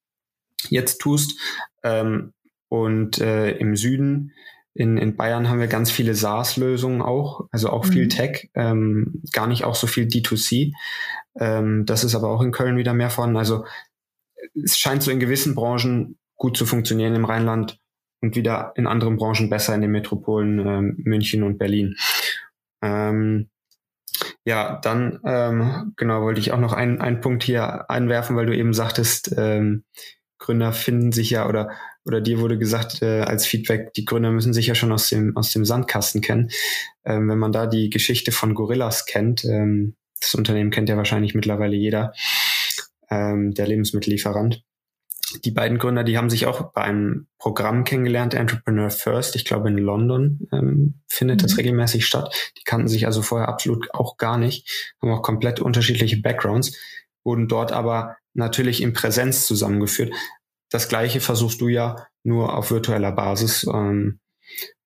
jetzt 0.71 0.99
tust. 0.99 1.39
Ähm, 1.83 2.33
und 2.69 3.21
äh, 3.21 3.51
im 3.59 3.77
Süden 3.77 4.33
in, 4.75 4.99
in 4.99 5.17
Bayern 5.17 5.49
haben 5.49 5.61
wir 5.61 5.69
ganz 5.69 5.91
viele 5.91 6.15
SaaS-Lösungen 6.15 7.01
auch, 7.01 7.47
also 7.53 7.71
auch 7.71 7.87
viel 7.87 8.05
mhm. 8.05 8.09
Tech, 8.09 8.51
ähm, 8.55 9.23
gar 9.33 9.47
nicht 9.47 9.65
auch 9.65 9.77
so 9.77 9.87
viel 9.87 10.07
D2C. 10.07 10.73
Ähm, 11.39 11.87
das 11.87 12.03
ist 12.03 12.15
aber 12.15 12.29
auch 12.29 12.43
in 12.43 12.53
Köln 12.53 12.77
wieder 12.77 12.93
mehr 12.93 13.11
vorhanden. 13.11 13.37
Also 13.37 13.65
es 14.63 14.77
scheint 14.77 15.03
so 15.03 15.11
in 15.11 15.21
gewissen 15.21 15.55
Branchen 15.55 16.19
gut 16.37 16.57
zu 16.57 16.67
funktionieren 16.67 17.15
im 17.15 17.25
Rheinland 17.25 17.79
und 18.21 18.35
wieder 18.35 18.73
in 18.75 18.87
anderen 18.87 19.17
Branchen 19.17 19.49
besser 19.49 19.75
in 19.75 19.81
den 19.81 19.93
Metropolen 19.93 20.59
ähm, 20.59 20.95
München 20.99 21.45
und 21.45 21.59
Berlin. 21.59 21.95
Ähm, 22.83 23.49
ja, 24.45 24.79
dann 24.83 25.21
ähm, 25.25 25.93
genau 25.97 26.23
wollte 26.23 26.41
ich 26.41 26.53
auch 26.53 26.59
noch 26.59 26.73
einen, 26.73 27.01
einen 27.01 27.21
Punkt 27.21 27.45
hier 27.45 27.89
einwerfen, 27.91 28.37
weil 28.37 28.47
du 28.47 28.57
eben 28.57 28.75
sagtest, 28.75 29.35
ähm, 29.37 29.85
Gründer 30.45 30.73
finden 30.73 31.11
sich 31.11 31.31
ja 31.31 31.49
oder 31.49 31.71
oder 32.05 32.21
dir 32.21 32.39
wurde 32.39 32.59
gesagt 32.59 33.01
äh, 33.01 33.23
als 33.23 33.47
Feedback, 33.47 33.95
die 33.95 34.05
Gründer 34.05 34.31
müssen 34.31 34.53
sich 34.53 34.67
ja 34.67 34.75
schon 34.75 34.93
aus 34.93 35.09
dem 35.09 35.35
aus 35.39 35.53
dem 35.53 35.65
Sandkasten 35.65 36.21
kennen. 36.21 36.51
Ähm, 37.05 37.31
wenn 37.31 37.39
man 37.39 37.53
da 37.53 37.67
die 37.67 37.89
Geschichte 37.89 38.31
von 38.31 38.55
Gorillas 38.55 39.07
kennt, 39.07 39.45
ähm, 39.47 39.97
das 40.21 40.35
Unternehmen 40.35 40.71
kennt 40.71 40.91
ja 40.91 40.99
wahrscheinlich 40.99 41.35
mittlerweile 41.35 41.77
jeder, 41.77 42.13
ähm, 43.11 43.55
der 43.55 43.67
Lebensmittellieferant. 43.67 44.63
Die 45.47 45.51
beiden 45.51 45.79
Gründer, 45.79 46.05
die 46.05 46.19
haben 46.19 46.29
sich 46.29 46.45
auch 46.45 46.73
bei 46.73 46.83
einem 46.83 47.27
Programm 47.39 47.85
kennengelernt, 47.85 48.35
Entrepreneur 48.35 48.91
First. 48.91 49.37
Ich 49.37 49.47
glaube, 49.47 49.69
in 49.69 49.79
London 49.79 50.47
ähm, 50.53 51.01
findet 51.09 51.41
mhm. 51.41 51.43
das 51.47 51.57
regelmäßig 51.57 52.05
statt. 52.05 52.53
Die 52.59 52.65
kannten 52.65 52.89
sich 52.89 53.07
also 53.07 53.23
vorher 53.23 53.49
absolut 53.49 53.93
auch 53.95 54.19
gar 54.19 54.37
nicht, 54.37 54.95
haben 55.01 55.11
auch 55.11 55.23
komplett 55.23 55.61
unterschiedliche 55.61 56.21
Backgrounds, 56.21 56.77
wurden 57.25 57.49
dort 57.49 57.73
aber 57.73 58.17
natürlich 58.35 58.83
in 58.83 58.93
Präsenz 58.93 59.47
zusammengeführt. 59.47 60.13
Das 60.71 60.89
gleiche 60.89 61.21
versuchst 61.21 61.61
du 61.61 61.69
ja 61.69 62.07
nur 62.23 62.57
auf 62.57 62.71
virtueller 62.71 63.13
Basis. 63.13 63.67
Ähm, 63.73 64.21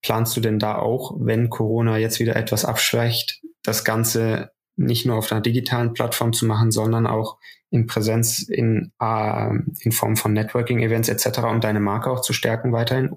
planst 0.03 0.37
du 0.37 0.41
denn 0.41 0.59
da 0.59 0.77
auch, 0.77 1.17
wenn 1.19 1.51
Corona 1.51 1.99
jetzt 1.99 2.21
wieder 2.21 2.37
etwas 2.37 2.65
abschwächt, 2.65 3.41
das 3.63 3.85
Ganze 3.85 4.51
nicht 4.77 5.07
nur 5.07 5.17
auf 5.17 5.33
einer 5.33 5.41
digitalen 5.41 5.93
Plattform 5.93 6.33
zu 6.33 6.47
machen, 6.47 6.71
sondern 6.71 7.07
auch 7.07 7.39
in 7.71 7.87
Präsenz 7.87 8.43
in, 8.49 8.93
äh, 9.01 9.51
in 9.81 9.93
Form 9.93 10.17
von 10.17 10.33
Networking-Events 10.33 11.09
etc. 11.09 11.41
und 11.41 11.65
deine 11.65 11.81
Marke 11.81 12.11
auch 12.11 12.21
zu 12.21 12.33
stärken 12.33 12.73
weiterhin? 12.73 13.17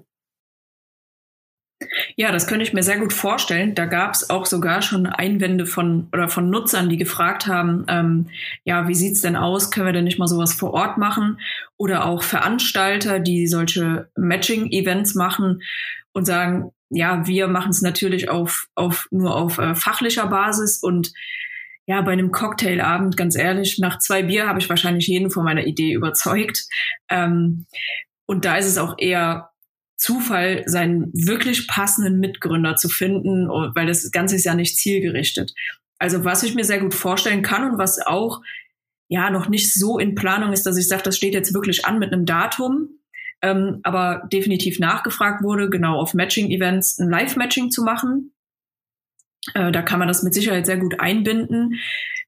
Ja, 2.16 2.32
das 2.32 2.46
könnte 2.46 2.64
ich 2.64 2.72
mir 2.72 2.82
sehr 2.82 2.98
gut 2.98 3.12
vorstellen. 3.12 3.74
Da 3.74 3.86
gab 3.86 4.14
es 4.14 4.30
auch 4.30 4.46
sogar 4.46 4.82
schon 4.82 5.06
Einwände 5.06 5.66
von 5.66 6.08
oder 6.12 6.28
von 6.28 6.50
Nutzern, 6.50 6.88
die 6.88 6.96
gefragt 6.96 7.46
haben, 7.46 7.84
ähm, 7.88 8.28
ja, 8.64 8.88
wie 8.88 8.94
sieht's 8.94 9.20
denn 9.20 9.36
aus? 9.36 9.70
Können 9.70 9.86
wir 9.86 9.92
denn 9.92 10.04
nicht 10.04 10.18
mal 10.18 10.28
sowas 10.28 10.52
vor 10.52 10.72
Ort 10.74 10.98
machen? 10.98 11.38
Oder 11.76 12.04
auch 12.06 12.22
Veranstalter, 12.22 13.18
die 13.18 13.46
solche 13.46 14.10
Matching-Events 14.16 15.14
machen 15.14 15.62
und 16.12 16.26
sagen, 16.26 16.72
ja, 16.90 17.26
wir 17.26 17.48
machen 17.48 17.70
es 17.70 17.80
natürlich 17.80 18.28
auf, 18.28 18.66
auf 18.74 19.08
nur 19.10 19.34
auf 19.34 19.58
äh, 19.58 19.74
fachlicher 19.74 20.26
Basis 20.26 20.82
und 20.82 21.12
ja, 21.86 22.00
bei 22.02 22.12
einem 22.12 22.30
Cocktailabend, 22.30 23.16
ganz 23.16 23.36
ehrlich, 23.36 23.78
nach 23.78 23.98
zwei 23.98 24.22
Bier 24.22 24.46
habe 24.46 24.60
ich 24.60 24.68
wahrscheinlich 24.68 25.08
jeden 25.08 25.30
von 25.30 25.44
meiner 25.44 25.66
Idee 25.66 25.92
überzeugt. 25.92 26.66
Ähm, 27.08 27.66
und 28.26 28.44
da 28.44 28.56
ist 28.56 28.66
es 28.66 28.78
auch 28.78 28.94
eher 28.98 29.51
Zufall, 30.02 30.64
seinen 30.66 31.12
wirklich 31.12 31.68
passenden 31.68 32.18
Mitgründer 32.18 32.74
zu 32.74 32.88
finden, 32.88 33.48
weil 33.48 33.86
das 33.86 34.10
Ganze 34.10 34.34
ist 34.34 34.44
ja 34.44 34.56
nicht 34.56 34.76
zielgerichtet. 34.76 35.54
Also 36.00 36.24
was 36.24 36.42
ich 36.42 36.56
mir 36.56 36.64
sehr 36.64 36.80
gut 36.80 36.92
vorstellen 36.92 37.42
kann 37.42 37.70
und 37.70 37.78
was 37.78 38.04
auch 38.04 38.40
ja 39.06 39.30
noch 39.30 39.48
nicht 39.48 39.72
so 39.72 40.00
in 40.00 40.16
Planung 40.16 40.52
ist, 40.52 40.66
dass 40.66 40.76
ich 40.76 40.88
sage, 40.88 41.04
das 41.04 41.16
steht 41.16 41.34
jetzt 41.34 41.54
wirklich 41.54 41.84
an 41.84 42.00
mit 42.00 42.12
einem 42.12 42.26
Datum, 42.26 42.88
ähm, 43.42 43.78
aber 43.84 44.26
definitiv 44.32 44.80
nachgefragt 44.80 45.44
wurde, 45.44 45.70
genau 45.70 46.00
auf 46.00 46.14
Matching-Events 46.14 46.98
ein 46.98 47.08
Live-Matching 47.08 47.70
zu 47.70 47.84
machen. 47.84 48.32
Äh, 49.54 49.70
da 49.70 49.82
kann 49.82 50.00
man 50.00 50.08
das 50.08 50.24
mit 50.24 50.34
Sicherheit 50.34 50.66
sehr 50.66 50.78
gut 50.78 50.98
einbinden. 50.98 51.78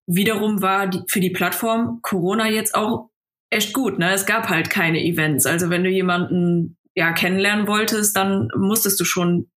Wiederum 0.07 0.63
war 0.63 0.87
die, 0.87 1.03
für 1.09 1.19
die 1.19 1.31
Plattform 1.31 1.99
Corona 2.03 2.49
jetzt 2.49 2.77
auch 2.77 3.11
echt 3.51 3.73
gut. 3.73 3.99
Ne? 3.99 4.13
Es 4.13 4.27
gab 4.27 4.49
halt 4.49 4.71
keine 4.71 5.03
Events. 5.03 5.45
Also 5.45 5.71
wenn 5.71 5.83
du 5.83 5.91
jemanden 5.91 6.77
ja 6.95 7.13
kennenlernen 7.13 7.67
wolltest, 7.67 8.17
dann 8.17 8.49
musstest 8.57 8.99
du 9.01 9.05
schon 9.05 9.49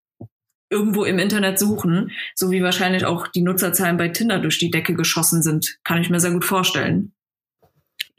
irgendwo 0.70 1.06
im 1.06 1.20
Internet 1.20 1.60
suchen, 1.60 2.12
so 2.36 2.52
wie 2.52 2.62
wahrscheinlich 2.62 3.06
auch 3.06 3.28
die 3.28 3.42
Nutzerzahlen 3.42 3.98
bei 3.98 4.10
Tinder 4.10 4.40
durch 4.40 4.60
die 4.60 4.72
Decke 4.72 4.94
geschossen 4.94 5.42
sind. 5.42 5.78
Kann 5.84 6.02
ich 6.02 6.10
mir 6.10 6.20
sehr 6.20 6.32
gut 6.32 6.46
vorstellen. 6.46 7.14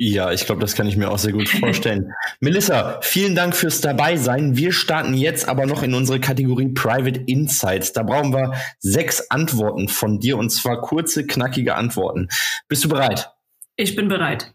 Ja, 0.01 0.31
ich 0.31 0.47
glaube, 0.47 0.61
das 0.61 0.77
kann 0.77 0.87
ich 0.87 0.97
mir 0.97 1.11
auch 1.11 1.19
sehr 1.19 1.33
gut 1.33 1.49
vorstellen. 1.49 2.13
Melissa, 2.41 3.01
vielen 3.03 3.35
Dank 3.35 3.57
fürs 3.57 3.81
Dabeisein. 3.81 4.57
Wir 4.57 4.73
starten 4.73 5.13
jetzt 5.13 5.49
aber 5.49 5.67
noch 5.67 5.83
in 5.83 5.93
unsere 5.93 6.21
Kategorie 6.21 6.69
Private 6.69 7.21
Insights. 7.27 7.93
Da 7.93 8.05
brauchen 8.05 8.33
wir 8.33 8.55
sechs 8.79 9.29
Antworten 9.29 9.89
von 9.89 10.21
dir 10.21 10.39
und 10.39 10.51
zwar 10.51 10.81
kurze, 10.81 11.27
knackige 11.27 11.75
Antworten. 11.75 12.29
Bist 12.69 12.85
du 12.85 12.89
bereit? 12.89 13.31
Ich 13.75 13.97
bin 13.97 14.07
bereit. 14.07 14.55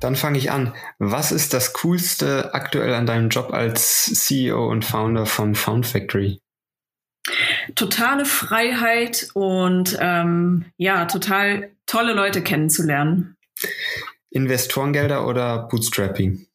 Dann 0.00 0.16
fange 0.16 0.38
ich 0.38 0.50
an. 0.50 0.74
Was 0.98 1.30
ist 1.30 1.52
das 1.52 1.74
Coolste 1.74 2.54
aktuell 2.54 2.94
an 2.94 3.06
deinem 3.06 3.28
Job 3.28 3.52
als 3.52 4.06
CEO 4.06 4.68
und 4.68 4.84
Founder 4.84 5.26
von 5.26 5.54
Found 5.54 5.86
Factory? 5.86 6.40
Totale 7.74 8.24
Freiheit 8.24 9.28
und 9.34 9.96
ähm, 10.00 10.64
ja, 10.78 11.04
total 11.04 11.70
tolle 11.86 12.14
Leute 12.14 12.42
kennenzulernen. 12.42 13.36
Investorengelder 14.30 15.26
oder 15.26 15.68
Bootstrapping? 15.68 16.46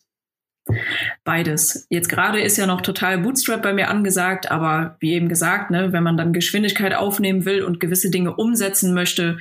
Beides. 1.23 1.85
Jetzt 1.89 2.09
gerade 2.09 2.41
ist 2.41 2.57
ja 2.57 2.65
noch 2.65 2.81
total 2.81 3.19
Bootstrap 3.19 3.61
bei 3.61 3.73
mir 3.73 3.89
angesagt, 3.89 4.49
aber 4.49 4.97
wie 4.99 5.13
eben 5.13 5.29
gesagt, 5.29 5.69
ne, 5.69 5.93
wenn 5.93 6.03
man 6.03 6.17
dann 6.17 6.33
Geschwindigkeit 6.33 6.95
aufnehmen 6.95 7.45
will 7.45 7.63
und 7.63 7.79
gewisse 7.79 8.09
Dinge 8.09 8.35
umsetzen 8.35 8.95
möchte, 8.95 9.37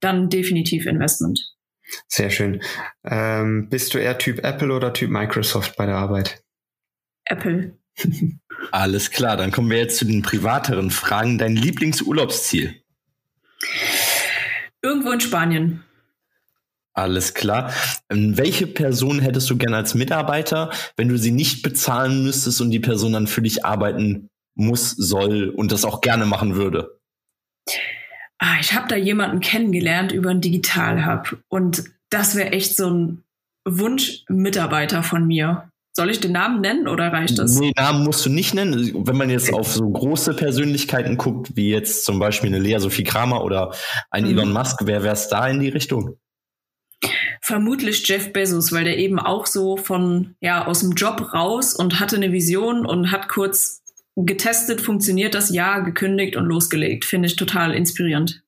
dann 0.00 0.28
definitiv 0.28 0.86
Investment. 0.86 1.57
Sehr 2.06 2.30
schön. 2.30 2.62
Ähm, 3.04 3.68
bist 3.68 3.94
du 3.94 3.98
eher 3.98 4.18
Typ 4.18 4.44
Apple 4.44 4.72
oder 4.72 4.92
Typ 4.92 5.10
Microsoft 5.10 5.76
bei 5.76 5.86
der 5.86 5.96
Arbeit? 5.96 6.42
Apple. 7.24 7.78
Alles 8.72 9.10
klar, 9.10 9.36
dann 9.36 9.50
kommen 9.50 9.70
wir 9.70 9.78
jetzt 9.78 9.96
zu 9.96 10.04
den 10.04 10.22
privateren 10.22 10.90
Fragen. 10.90 11.38
Dein 11.38 11.56
Lieblingsurlaubsziel? 11.56 12.82
Irgendwo 14.82 15.10
in 15.10 15.20
Spanien. 15.20 15.84
Alles 16.92 17.34
klar. 17.34 17.72
Ähm, 18.10 18.36
welche 18.36 18.66
Person 18.66 19.20
hättest 19.20 19.48
du 19.50 19.56
gerne 19.56 19.76
als 19.76 19.94
Mitarbeiter, 19.94 20.70
wenn 20.96 21.08
du 21.08 21.16
sie 21.16 21.30
nicht 21.30 21.62
bezahlen 21.62 22.24
müsstest 22.24 22.60
und 22.60 22.70
die 22.70 22.80
Person 22.80 23.12
dann 23.12 23.28
für 23.28 23.42
dich 23.42 23.64
arbeiten 23.64 24.28
muss, 24.54 24.90
soll 24.90 25.50
und 25.50 25.70
das 25.70 25.84
auch 25.84 26.00
gerne 26.00 26.26
machen 26.26 26.56
würde? 26.56 26.98
Ah, 28.38 28.56
ich 28.60 28.74
habe 28.74 28.88
da 28.88 28.96
jemanden 28.96 29.40
kennengelernt 29.40 30.12
über 30.12 30.30
einen 30.30 30.40
Digital 30.40 31.06
Hub 31.06 31.38
und 31.48 31.84
das 32.10 32.34
wäre 32.34 32.52
echt 32.52 32.76
so 32.76 32.90
ein 32.90 33.24
Wunsch-Mitarbeiter 33.66 35.02
von 35.02 35.26
mir. 35.26 35.70
Soll 35.92 36.10
ich 36.10 36.20
den 36.20 36.32
Namen 36.32 36.60
nennen 36.60 36.86
oder 36.86 37.12
reicht 37.12 37.38
das? 37.38 37.58
Nee, 37.58 37.72
Namen 37.76 38.04
musst 38.04 38.24
du 38.24 38.30
nicht 38.30 38.54
nennen. 38.54 39.06
Wenn 39.06 39.16
man 39.16 39.30
jetzt 39.30 39.52
auf 39.52 39.72
so 39.72 39.88
große 39.90 40.34
Persönlichkeiten 40.34 41.16
guckt, 41.16 41.56
wie 41.56 41.70
jetzt 41.70 42.04
zum 42.04 42.20
Beispiel 42.20 42.50
eine 42.50 42.60
Lea 42.60 42.78
Sophie 42.78 43.02
Kramer 43.02 43.42
oder 43.42 43.74
ein 44.10 44.24
mhm. 44.24 44.30
Elon 44.30 44.52
Musk, 44.52 44.82
wer 44.84 45.02
wäre 45.02 45.14
es 45.14 45.28
da 45.28 45.48
in 45.48 45.58
die 45.58 45.70
Richtung? 45.70 46.16
Vermutlich 47.42 48.06
Jeff 48.06 48.32
Bezos, 48.32 48.72
weil 48.72 48.84
der 48.84 48.98
eben 48.98 49.18
auch 49.18 49.46
so 49.46 49.76
von, 49.76 50.36
ja, 50.40 50.66
aus 50.66 50.80
dem 50.80 50.92
Job 50.92 51.34
raus 51.34 51.74
und 51.74 51.98
hatte 51.98 52.14
eine 52.14 52.32
Vision 52.32 52.86
und 52.86 53.10
hat 53.10 53.28
kurz 53.28 53.82
getestet, 54.24 54.80
funktioniert 54.80 55.34
das, 55.34 55.50
ja, 55.50 55.78
gekündigt 55.80 56.36
und 56.36 56.46
losgelegt. 56.46 57.04
Finde 57.04 57.26
ich 57.28 57.36
total 57.36 57.74
inspirierend. 57.74 58.42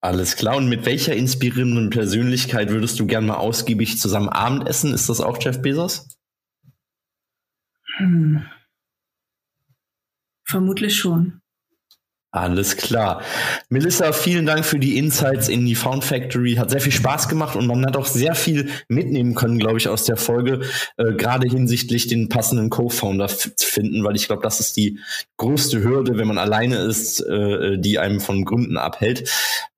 Alles 0.00 0.36
klar. 0.36 0.56
Und 0.56 0.68
mit 0.68 0.86
welcher 0.86 1.14
inspirierenden 1.14 1.90
Persönlichkeit 1.90 2.70
würdest 2.70 2.98
du 2.98 3.06
gern 3.06 3.26
mal 3.26 3.36
ausgiebig 3.36 3.98
zusammen 3.98 4.28
Abendessen? 4.28 4.94
Ist 4.94 5.08
das 5.08 5.20
auch 5.20 5.38
Jeff 5.42 5.60
Bezos? 5.60 6.08
Hm. 7.98 8.46
Vermutlich 10.44 10.96
schon. 10.96 11.39
Alles 12.32 12.76
klar. 12.76 13.22
Melissa, 13.70 14.12
vielen 14.12 14.46
Dank 14.46 14.64
für 14.64 14.78
die 14.78 14.98
Insights 14.98 15.48
in 15.48 15.66
die 15.66 15.74
Found 15.74 16.04
Factory. 16.04 16.54
Hat 16.54 16.70
sehr 16.70 16.80
viel 16.80 16.92
Spaß 16.92 17.28
gemacht 17.28 17.56
und 17.56 17.66
man 17.66 17.84
hat 17.84 17.96
auch 17.96 18.06
sehr 18.06 18.36
viel 18.36 18.70
mitnehmen 18.86 19.34
können, 19.34 19.58
glaube 19.58 19.78
ich, 19.78 19.88
aus 19.88 20.04
der 20.04 20.16
Folge, 20.16 20.60
äh, 20.96 21.12
gerade 21.14 21.48
hinsichtlich 21.48 22.06
den 22.06 22.28
passenden 22.28 22.70
Co-Founder 22.70 23.26
zu 23.26 23.50
finden, 23.58 24.04
weil 24.04 24.14
ich 24.14 24.28
glaube, 24.28 24.42
das 24.42 24.60
ist 24.60 24.76
die 24.76 25.00
größte 25.38 25.82
Hürde, 25.82 26.18
wenn 26.18 26.28
man 26.28 26.38
alleine 26.38 26.76
ist, 26.76 27.18
äh, 27.18 27.78
die 27.78 27.98
einem 27.98 28.20
von 28.20 28.44
Gründen 28.44 28.76
abhält. 28.76 29.28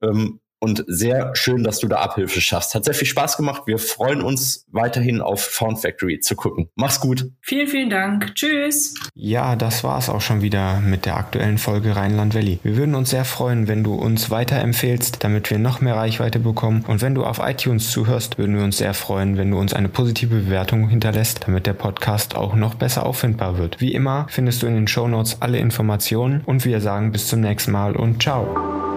Ähm, 0.02 0.41
und 0.62 0.84
sehr 0.86 1.34
schön, 1.34 1.64
dass 1.64 1.80
du 1.80 1.88
da 1.88 1.96
Abhilfe 1.96 2.40
schaffst. 2.40 2.76
Hat 2.76 2.84
sehr 2.84 2.94
viel 2.94 3.08
Spaß 3.08 3.36
gemacht. 3.36 3.62
Wir 3.66 3.78
freuen 3.78 4.22
uns 4.22 4.64
weiterhin 4.70 5.20
auf 5.20 5.42
Found 5.42 5.80
Factory 5.80 6.20
zu 6.20 6.36
gucken. 6.36 6.68
Mach's 6.76 7.00
gut. 7.00 7.32
Vielen, 7.40 7.66
vielen 7.66 7.90
Dank. 7.90 8.36
Tschüss. 8.36 8.94
Ja, 9.14 9.56
das 9.56 9.82
war's 9.82 10.08
auch 10.08 10.20
schon 10.20 10.40
wieder 10.40 10.78
mit 10.78 11.04
der 11.04 11.16
aktuellen 11.16 11.58
Folge 11.58 11.96
Rheinland 11.96 12.36
Valley. 12.36 12.60
Wir 12.62 12.76
würden 12.76 12.94
uns 12.94 13.10
sehr 13.10 13.24
freuen, 13.24 13.66
wenn 13.66 13.82
du 13.82 13.94
uns 13.94 14.30
weiterempfehlst, 14.30 15.24
damit 15.24 15.50
wir 15.50 15.58
noch 15.58 15.80
mehr 15.80 15.96
Reichweite 15.96 16.38
bekommen. 16.38 16.84
Und 16.86 17.02
wenn 17.02 17.16
du 17.16 17.24
auf 17.24 17.40
iTunes 17.42 17.90
zuhörst, 17.90 18.38
würden 18.38 18.56
wir 18.56 18.62
uns 18.62 18.78
sehr 18.78 18.94
freuen, 18.94 19.36
wenn 19.38 19.50
du 19.50 19.58
uns 19.58 19.74
eine 19.74 19.88
positive 19.88 20.36
Bewertung 20.36 20.88
hinterlässt, 20.88 21.40
damit 21.44 21.66
der 21.66 21.72
Podcast 21.72 22.36
auch 22.36 22.54
noch 22.54 22.76
besser 22.76 23.04
auffindbar 23.04 23.58
wird. 23.58 23.80
Wie 23.80 23.92
immer 23.92 24.26
findest 24.28 24.62
du 24.62 24.68
in 24.68 24.76
den 24.76 24.86
Show 24.86 25.08
Notes 25.08 25.38
alle 25.40 25.58
Informationen 25.58 26.42
und 26.46 26.64
wir 26.64 26.80
sagen 26.80 27.10
bis 27.10 27.26
zum 27.26 27.40
nächsten 27.40 27.72
Mal 27.72 27.96
und 27.96 28.22
ciao. 28.22 28.91